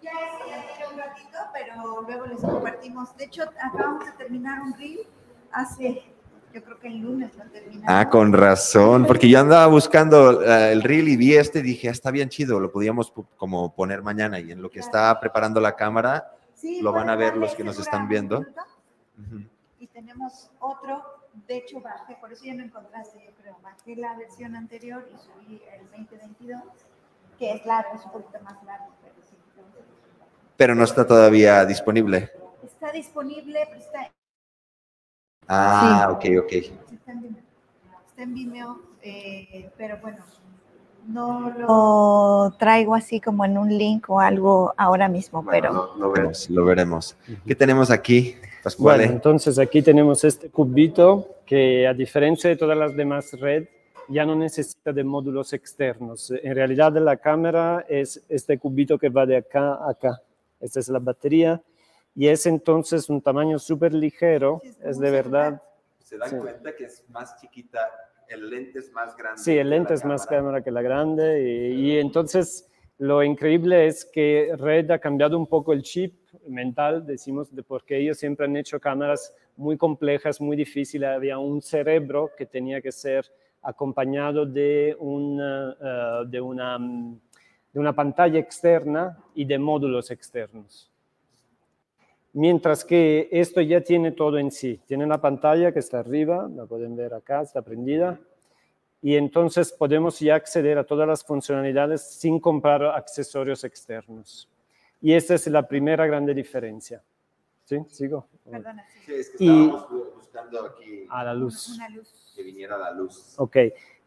[0.00, 3.14] Ya es un ratito, pero luego les compartimos.
[3.18, 5.00] De hecho, acabamos de terminar un reel
[5.52, 6.02] hace
[6.52, 7.86] yo creo que el lunes lo terminamos.
[7.88, 11.88] Ah, con razón, porque yo andaba buscando uh, el reel y vi este y dije,
[11.88, 15.60] ah, está bien chido, lo podíamos como poner mañana y en lo que está preparando
[15.60, 18.40] la cámara, sí, lo van a ver los que nos están viendo.
[18.40, 18.44] Uh
[19.20, 19.48] -huh.
[19.80, 24.16] Y tenemos otro de hecho bajé, por eso ya no encontraste, yo creo, bajé la
[24.16, 26.62] versión anterior y subí el 2022,
[27.38, 29.36] que es largo, es un poquito más largo, pero sí.
[30.56, 32.30] Pero no está todavía disponible.
[32.62, 34.12] Está disponible, pero está...
[35.48, 36.30] Ah, sí.
[36.34, 36.52] ok, ok.
[36.52, 37.42] Está en Vimeo,
[38.06, 40.18] está en Vimeo eh, pero bueno,
[41.08, 45.72] no lo traigo así como en un link o algo ahora mismo, bueno, pero...
[45.72, 47.16] Lo, lo, veremos, lo veremos.
[47.44, 48.36] ¿Qué tenemos aquí?
[48.62, 49.04] Pascuale.
[49.04, 53.66] Bueno, entonces aquí tenemos este cubito que a diferencia de todas las demás red
[54.08, 56.32] ya no necesita de módulos externos.
[56.42, 60.22] En realidad la cámara es este cubito que va de acá a acá.
[60.60, 61.60] Esta es la batería
[62.14, 65.62] y es entonces un tamaño súper ligero, sí, es, es de verdad.
[65.98, 66.36] Se dan sí.
[66.36, 67.80] cuenta que es más chiquita,
[68.28, 69.42] el lente es más grande.
[69.42, 70.14] Sí, el lente es cámara.
[70.14, 75.36] más cámara que la grande y, y entonces lo increíble es que Red ha cambiado
[75.36, 76.14] un poco el chip
[76.46, 81.08] mental, decimos, de porque ellos siempre han hecho cámaras muy complejas, muy difíciles.
[81.08, 83.26] Había un cerebro que tenía que ser
[83.62, 90.91] acompañado de una, uh, de una, de una pantalla externa y de módulos externos.
[92.34, 94.80] Mientras que esto ya tiene todo en sí.
[94.86, 98.18] Tiene la pantalla que está arriba, la pueden ver acá, está prendida.
[99.02, 104.48] Y entonces podemos ya acceder a todas las funcionalidades sin comprar accesorios externos.
[105.00, 107.02] Y esa es la primera grande diferencia.
[107.64, 107.78] ¿Sí?
[107.88, 108.28] ¿Sigo?
[108.48, 108.84] Perdona.
[109.04, 111.68] Sí, es que estábamos y, buscando aquí a la luz.
[111.74, 112.32] Una luz.
[112.34, 113.34] que viniera la luz.
[113.38, 113.56] Ok.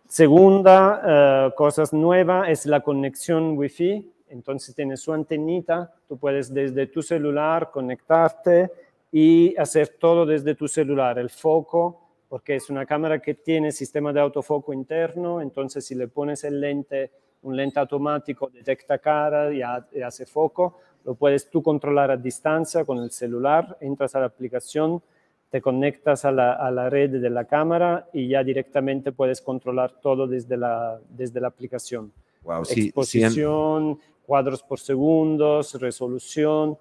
[0.08, 4.12] Segunda eh, cosa nueva es la conexión Wi-Fi.
[4.36, 8.70] Entonces tiene su antenita, tú puedes desde tu celular conectarte
[9.12, 11.18] y hacer todo desde tu celular.
[11.18, 16.10] El foco, porque es una cámara que tiene sistema de autofoco interno, entonces si le
[16.10, 17.12] pones el lente,
[17.44, 19.62] un lente automático detecta cara y,
[20.02, 25.02] hace foco, lo puedes tú controlar a distancia con el celular, entras a la aplicación,
[25.50, 30.58] te conectas a la, red de la cámara y ya directamente puedes controlar todo desde
[30.58, 32.12] la, desde la aplicación.
[32.44, 36.78] Wow, Exposición, cuadros por segundos, resolución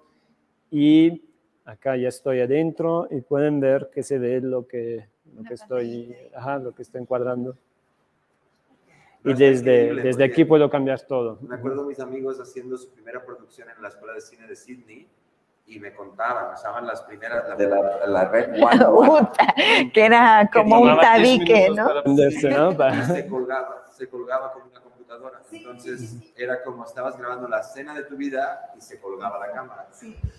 [0.71, 1.23] y
[1.65, 6.15] acá ya estoy adentro y pueden ver que se ve lo que, lo que, estoy,
[6.35, 7.57] ajá, lo que estoy encuadrando.
[9.23, 11.39] Y desde, desde aquí puedo cambiar todo.
[11.41, 15.07] Me acuerdo mis amigos haciendo su primera producción en la Escuela de Cine de Sydney
[15.67, 19.29] y me contaban, usaban las primeras, la de la, la Red One,
[19.91, 21.87] que era como un tabique, ¿no?
[22.15, 24.65] Se colgaba, se colgaba como
[25.51, 29.87] entonces era como estabas grabando la escena de tu vida y se colgaba la cámara.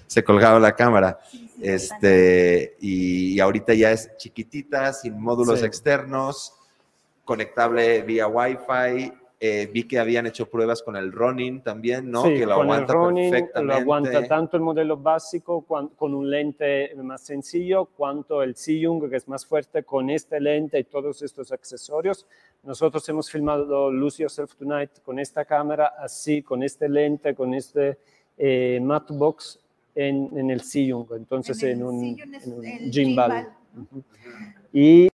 [0.06, 1.18] Se colgaba la cámara.
[1.60, 6.54] este, y, ahorita ya es chiquitita, sin módulos externos,
[7.24, 12.22] conectable vía Wi-Fi eh, vi que habían hecho pruebas con el Ronin también, ¿no?
[12.24, 13.74] que lo aguanta el Ronin, perfectamente.
[13.74, 19.16] Lo aguanta tanto el modelo básico con un lente más sencillo, cuanto el Zhiyung, que
[19.16, 22.26] es más fuerte, con este lente y todos estos accesorios.
[22.62, 27.98] Nosotros hemos filmado Lose Yourself Tonight con esta cámara, así, con este lente, con este
[28.38, 29.58] eh, Matbox
[29.94, 33.52] en, en, el Zhiyung, entonces en, un, un gimbal.
[34.72, 35.08] Y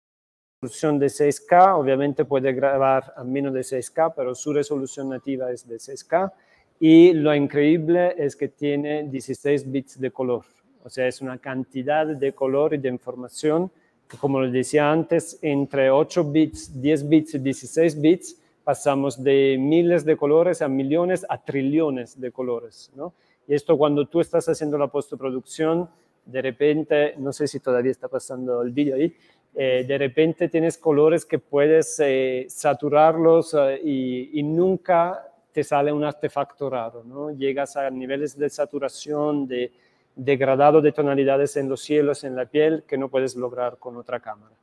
[0.61, 5.65] resolución de 6K, obviamente puede grabar a menos de 6K, pero su resolución nativa es
[5.65, 6.33] de 6K.
[6.81, 10.43] Y lo increíble es que tiene 16 bits de color,
[10.83, 13.71] o sea, es una cantidad de color y de información
[14.09, 19.55] que, como lo decía antes, entre 8 bits, 10 bits y 16 bits, pasamos de
[19.57, 23.13] miles de colores a millones a trillones de colores, ¿no?
[23.47, 25.89] Y esto cuando tú estás haciendo la postproducción,
[26.25, 29.15] de repente, no sé si todavía está pasando el vídeo ahí,
[29.55, 36.03] eh, de repente tienes colores que puedes eh, saturarlos eh, y, nunca te sale un
[36.03, 37.31] artefacto raro, ¿no?
[37.31, 39.71] Llegas a niveles de saturación, de
[40.15, 44.19] degradado de tonalidades en los cielos, en la piel, que no puedes lograr con otra
[44.19, 44.55] cámara.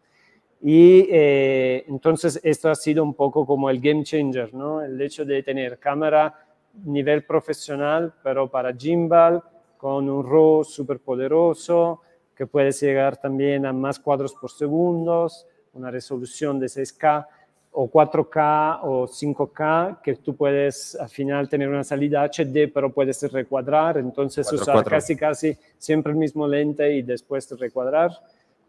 [0.63, 4.83] Y entonces esto ha sido un poco como el game changer, ¿no?
[4.83, 6.47] El hecho de tener cámara
[6.85, 9.43] nivel profesional, pero para gimbal,
[9.77, 12.03] con un RAW súper poderoso,
[12.37, 15.29] que puedes llegar también a más cuadros por segundo,
[15.73, 17.27] una resolución de 6K
[17.73, 23.21] o 4K o 5K, que tú puedes al final tener una salida HD, pero puedes
[23.33, 28.13] recuadrar, entonces usar casi casi siempre el mismo lente y después recuadrar.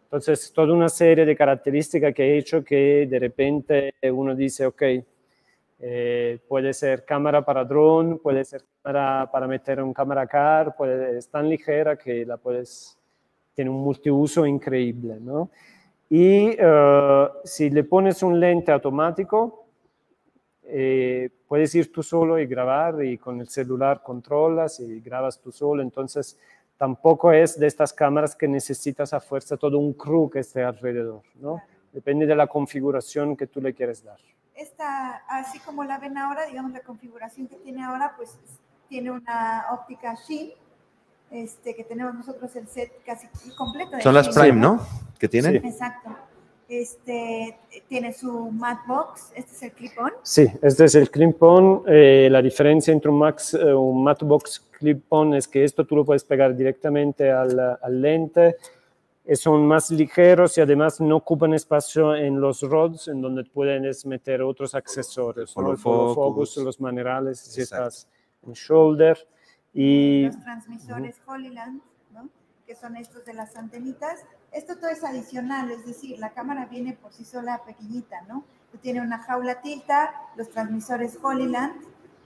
[0.03, 4.81] Entonces, toda una serie de características que he hecho que de repente uno dice, ok,
[5.79, 11.17] eh, puede ser cámara para drone, puede ser cámara para meter un cámara car, puede,
[11.17, 12.96] es tan ligera que la puedes
[13.57, 15.49] tiene un multiuso increíble, ¿no?
[16.11, 19.65] Y eh, si le pones un lente automático,
[20.61, 25.51] eh, puedes ir tú solo y grabar y con el celular controlas y grabas tú
[25.51, 26.37] solo, entonces
[26.77, 31.23] tampoco es de estas cámaras que necesitas a fuerza todo un crew que esté alrededor,
[31.41, 31.59] ¿no?
[31.91, 34.19] Depende de la configuración que tú le quieres dar.
[34.53, 38.37] Esta, así como la ven ahora, digamos la configuración que tiene ahora, pues
[38.87, 40.51] tiene una óptica Shin
[41.31, 43.99] este, que tenemos nosotros el set casi completo.
[44.01, 44.85] Son las Prime, ¿no?
[45.19, 45.57] Que tienen.
[45.57, 46.09] Exacto.
[46.69, 47.57] Este,
[47.87, 50.11] tiene su Matbox, este es el clip-on.
[50.21, 51.83] Sí, este es el clip-on.
[51.87, 56.03] Eh, la diferencia entre un, Max, eh, un Matbox clip-on es que esto tú lo
[56.03, 58.57] puedes pegar directamente al, al, lente.
[59.33, 64.41] Son más ligeros y además no ocupan espacio en los rods, en donde puedes meter
[64.41, 65.71] otros accesorios, ¿no?
[65.71, 68.07] el focus, los manerales, si estás
[68.45, 69.17] en shoulder.
[69.73, 72.29] Y, los transmisores Holyland, ¿no?
[72.65, 74.19] que son estos de las antenitas.
[74.51, 78.43] Esto todo es adicional, es decir, la cámara viene por sí sola pequeñita, ¿no?
[78.81, 81.81] Tiene una jaula tilta, los transmisores Holyland,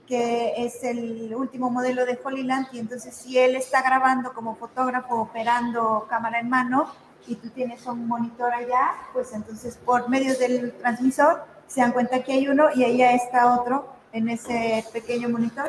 [0.06, 5.20] que es el último modelo de Holyland, y entonces si él está grabando como fotógrafo
[5.22, 6.92] operando cámara en mano
[7.26, 12.22] y tú tienes un monitor allá, pues entonces por medio del transmisor se dan cuenta
[12.22, 15.64] que hay uno y ahí está otro en ese pequeño monitor.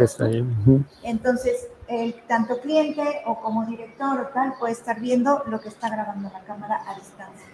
[1.03, 5.89] Entonces, el, tanto cliente o como director o tal puede estar viendo lo que está
[5.89, 7.47] grabando la cámara a distancia.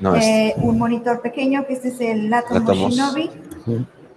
[0.00, 0.16] ¿no?
[0.16, 3.30] Eh, un monitor pequeño, que este es el Atom Shinobi,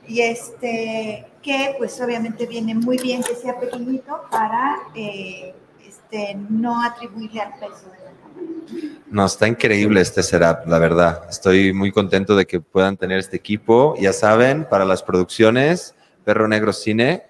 [0.07, 5.53] y este, que pues obviamente viene muy bien que sea pequeñito para eh,
[5.88, 8.04] este, no atribuirle al peso de.
[9.09, 11.23] No, está increíble este setup, la verdad.
[11.29, 13.95] Estoy muy contento de que puedan tener este equipo.
[13.99, 17.23] Ya saben, para las producciones, Perro Negro Cine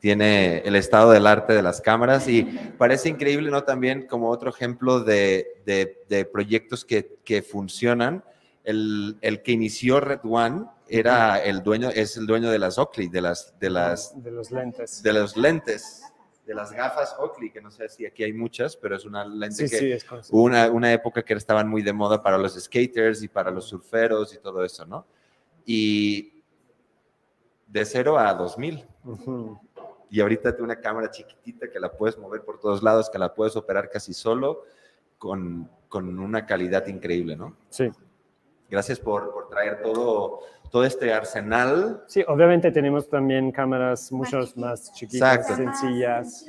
[0.00, 2.42] tiene el estado del arte de las cámaras y
[2.78, 3.64] parece increíble, ¿no?
[3.64, 8.24] También como otro ejemplo de, de, proyectos que, que funcionan.
[8.64, 13.08] El, el, que inició Red One era el dueño, es el dueño de las Oakley,
[13.08, 15.02] de las, de las, de los lentes.
[15.02, 16.02] De los lentes
[16.46, 19.68] de las gafas Oakley, que no sé si aquí hay muchas, pero es una lente
[19.68, 23.50] que sí, una, una época que estaban muy de moda para los skaters y para
[23.50, 25.06] los surferos y todo eso, ¿no?
[25.64, 26.42] Y
[27.66, 28.84] de cero a 2000.
[30.10, 33.32] Y ahorita tiene una cámara chiquitita que la puedes mover por todos lados, que la
[33.32, 34.64] puedes operar casi solo,
[35.18, 37.56] con, con una calidad increíble, ¿no?
[37.68, 37.90] Sí.
[38.68, 42.04] Gracias por, por traer todo todo este arsenal.
[42.06, 46.46] Sí, obviamente tenemos también cámaras mucho más chiquitas, sencillas.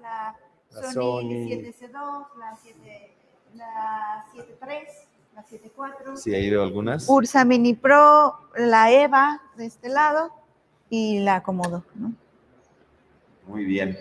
[0.00, 0.36] La,
[0.72, 1.92] la Sony, 7C2,
[2.38, 3.14] la, 7,
[3.54, 4.86] la 7.3,
[5.34, 6.16] la 7.4.
[6.16, 7.08] Sí, ahí veo algunas.
[7.08, 10.32] Ursa Mini Pro, la EVA de este lado
[10.88, 11.84] y la Komodo.
[11.94, 12.12] ¿no?
[13.46, 13.98] Muy bien.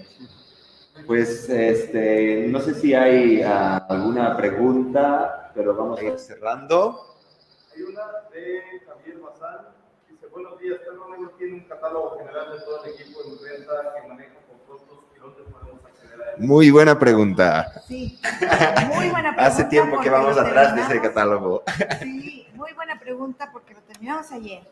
[1.06, 7.17] Pues este, no sé si hay uh, alguna pregunta, pero vamos a ir cerrando.
[7.78, 8.02] Hay una
[8.34, 9.68] de Javier Bazán.
[10.10, 13.94] Dice, buenos días, Pedro Negro tiene un catálogo general de todo el equipo en renta
[13.94, 16.36] que maneja con costos y dónde podemos acceder a él.
[16.40, 17.72] Muy buena pregunta.
[17.88, 18.20] Sí,
[18.88, 19.46] muy buena pregunta.
[19.46, 21.62] Hace tiempo que vamos atrás de ese catálogo.
[22.00, 24.64] Sí, muy buena pregunta porque lo terminamos ayer.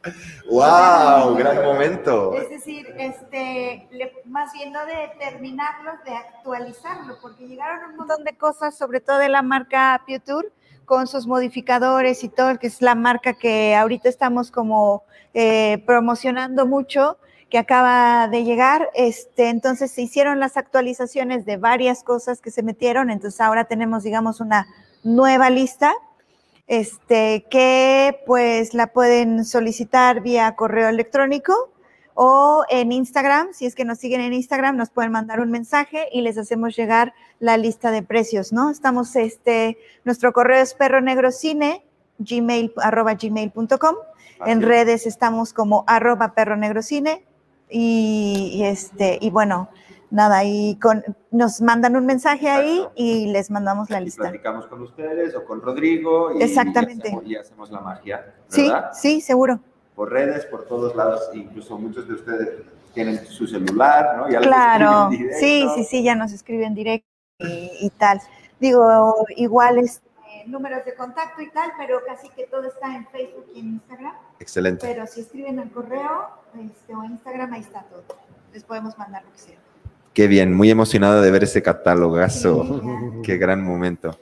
[0.50, 1.36] ¡Wow!
[1.36, 2.34] Gran momento.
[2.34, 8.24] Es decir, este, le, más bien no de terminarlo, de actualizarlo, porque llegaron un montón
[8.24, 10.52] de cosas, sobre todo de la marca Tour
[10.86, 16.66] con sus modificadores y todo, que es la marca que ahorita estamos como eh, promocionando
[16.66, 17.18] mucho,
[17.50, 18.90] que acaba de llegar.
[18.94, 24.04] Este, entonces se hicieron las actualizaciones de varias cosas que se metieron, entonces ahora tenemos,
[24.04, 24.68] digamos, una
[25.04, 25.94] nueva lista.
[26.68, 31.54] Este, que pues la pueden solicitar vía correo electrónico
[32.16, 36.08] o en Instagram, si es que nos siguen en Instagram, nos pueden mandar un mensaje
[36.14, 38.70] y les hacemos llegar la lista de precios, ¿no?
[38.70, 41.84] Estamos, este, nuestro correo es perronegrocine,
[42.18, 43.96] gmail, arroba gmail.com.
[44.46, 47.26] En redes estamos como arroba perronegrocine
[47.70, 49.70] y, y, este, y bueno,
[50.10, 54.24] nada, y con, nos mandan un mensaje ahí y les mandamos la lista.
[54.24, 57.14] platicamos con ustedes o con Rodrigo y, Exactamente.
[57.26, 58.34] Y, hacemos, la magia.
[58.50, 58.92] ¿verdad?
[58.94, 59.60] Sí, sí, seguro
[59.96, 62.50] por redes, por todos lados, incluso muchos de ustedes
[62.94, 64.30] tienen su celular, ¿no?
[64.30, 67.08] Ya claro, sí, sí, sí, ya nos escriben directo
[67.40, 68.22] y, tal.
[68.60, 73.06] Digo, igual es este, números de contacto y tal, pero casi que todo está en
[73.08, 74.14] Facebook y en Instagram.
[74.40, 74.88] Excelente.
[74.88, 78.04] Pero si escriben al correo este, o Instagram, ahí está todo.
[78.54, 79.65] Les podemos mandar lo que sea.
[80.16, 82.82] Qué bien, muy emocionado de ver ese catálogazo.
[83.22, 84.18] Qué gran momento.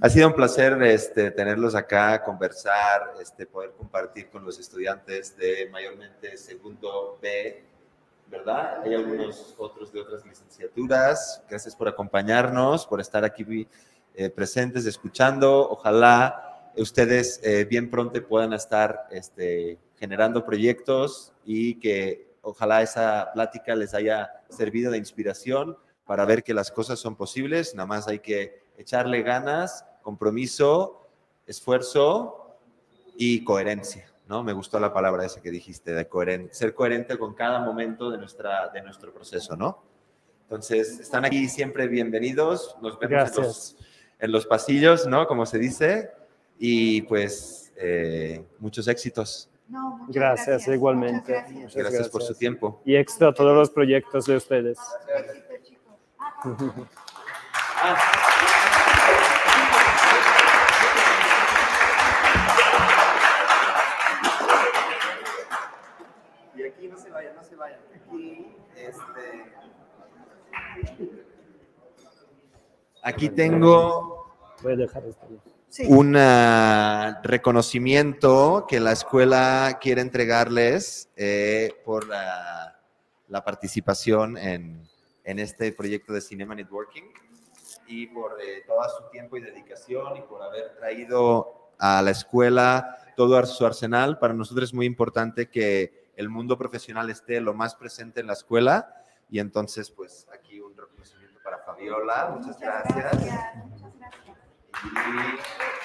[0.00, 5.68] Ha sido un placer este, tenerlos acá, conversar, este, poder compartir con los estudiantes de
[5.70, 7.62] mayormente segundo B,
[8.28, 8.82] ¿verdad?
[8.82, 11.40] Hay algunos otros de otras licenciaturas.
[11.48, 13.68] Gracias por acompañarnos, por estar aquí
[14.16, 15.70] eh, presentes, escuchando.
[15.70, 23.76] Ojalá ustedes eh, bien pronto puedan estar este, generando proyectos y que ojalá esa plática
[23.76, 27.74] les haya servido de inspiración para ver que las cosas son posibles.
[27.74, 31.06] Nada más hay que echarle ganas, compromiso,
[31.46, 32.56] esfuerzo
[33.16, 34.12] y coherencia.
[34.28, 34.42] ¿no?
[34.42, 38.18] Me gustó la palabra esa que dijiste, de coherente, ser coherente con cada momento de,
[38.18, 39.82] nuestra, de nuestro proceso, ¿no?
[40.42, 43.76] Entonces, están aquí siempre bienvenidos, nos vemos en los,
[44.20, 45.26] en los, pasillos, ¿no?
[45.26, 46.10] Como se dice,
[46.58, 49.48] y pues eh, muchos éxitos.
[49.68, 51.32] No, gracias, igualmente.
[51.32, 51.74] Muchas gracias.
[51.74, 52.08] gracias.
[52.08, 52.80] por su tiempo.
[52.84, 54.78] Y éxito a todos los proyectos de ustedes.
[66.54, 67.80] Y aquí no se vayan, no se vayan.
[67.94, 69.52] Aquí, este...
[73.02, 74.32] Aquí tengo.
[74.62, 75.26] Voy a dejar esto
[75.88, 76.14] un
[77.22, 82.72] reconocimiento que la escuela quiere entregarles eh, por la,
[83.44, 84.88] participación en,
[85.24, 87.02] este proyecto de Cinema Networking
[87.88, 92.96] y por eh, todo su tiempo y dedicación y por haber traído a la escuela
[93.16, 94.18] todo su arsenal.
[94.18, 98.32] Para nosotros es muy importante que el mundo profesional esté lo más presente en la
[98.32, 98.94] escuela
[99.28, 102.36] y entonces pues aquí un reconocimiento para Fabiola.
[102.36, 103.85] Muchas, gracias.
[104.84, 104.88] Y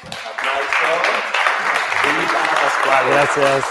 [0.04, 0.90] aplauso.
[2.04, 3.04] Y Ana Pascual.
[3.10, 3.66] Gracias.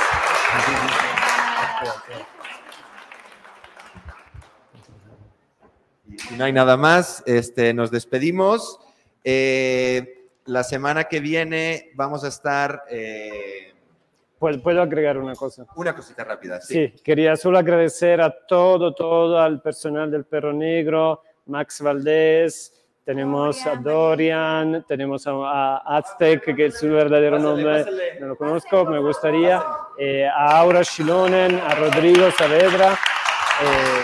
[6.30, 7.22] Y no hay nada más.
[7.26, 8.80] Este, nos despedimos.
[9.24, 12.84] Eh, la semana que viene vamos a estar...
[12.90, 13.74] Eh,
[14.38, 15.66] ¿Puedo, agregar una cosa?
[15.76, 16.72] Una cosita rápida, sí.
[16.72, 23.66] Sí, quería solo agradecer a todo, todo, al personal del Perro Negro, Max Valdés, tenemos
[23.66, 27.84] a Dorian, tenemos a, Aztec, que es su verdadero nombre,
[28.20, 29.62] no lo conozco, me gustaría,
[29.98, 32.92] eh, a Aura Shilonen, a Rodrigo Saavedra.
[32.92, 34.02] Eh,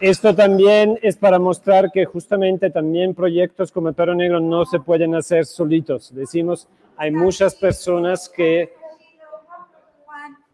[0.00, 4.80] esto también es para mostrar que justamente también proyectos como el Perro Negro no se
[4.80, 6.14] pueden hacer solitos.
[6.14, 8.74] Decimos, hay muchas personas que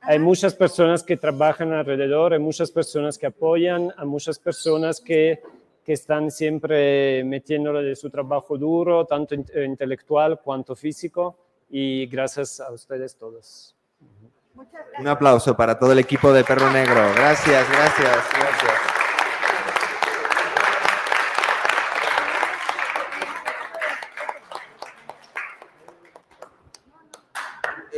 [0.02, 5.40] hay muchas personas que trabajan alrededor, hay muchas personas que apoyan, hay muchas personas que,
[5.84, 11.38] que están siempre metiéndole de su trabajo duro, tanto intelectual cuanto físico,
[11.68, 13.76] y gracias a ustedes todos.
[14.98, 17.00] Un aplauso para todo el equipo de Perro Negro.
[17.14, 19.00] Gracias, gracias, gracias.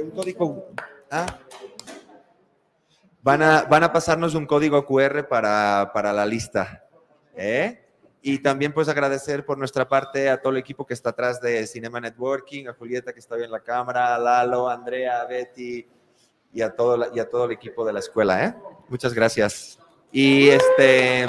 [0.03, 0.69] Un código.
[1.11, 1.27] ¿ah?
[3.23, 6.85] Van, a, van a pasarnos un código QR para, para la lista.
[7.37, 7.83] ¿Eh?
[8.25, 11.67] Y también pues agradecer por nuestra parte a todo el equipo que está atrás de
[11.67, 15.27] Cinema Networking, a Julieta que está bien en la cámara, a Lalo, a Andrea, a
[15.27, 15.87] Betty
[16.53, 18.45] y a todo, y a todo el equipo de la escuela.
[18.45, 18.55] ¿eh?
[18.89, 19.79] Muchas gracias.
[20.13, 21.27] Y este,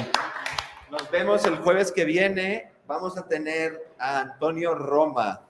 [0.90, 2.70] nos vemos el jueves que viene.
[2.86, 5.48] Vamos a tener a Antonio Roma.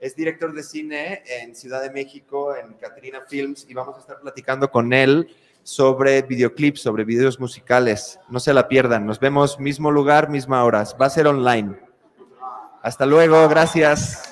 [0.00, 4.18] Es director de cine en Ciudad de México, en Catrina Films, y vamos a estar
[4.18, 5.28] platicando con él
[5.70, 8.18] sobre videoclips, sobre videos musicales.
[8.28, 9.06] No se la pierdan.
[9.06, 10.84] Nos vemos mismo lugar, misma hora.
[11.00, 11.78] Va a ser online.
[12.82, 13.48] Hasta luego.
[13.48, 14.29] Gracias.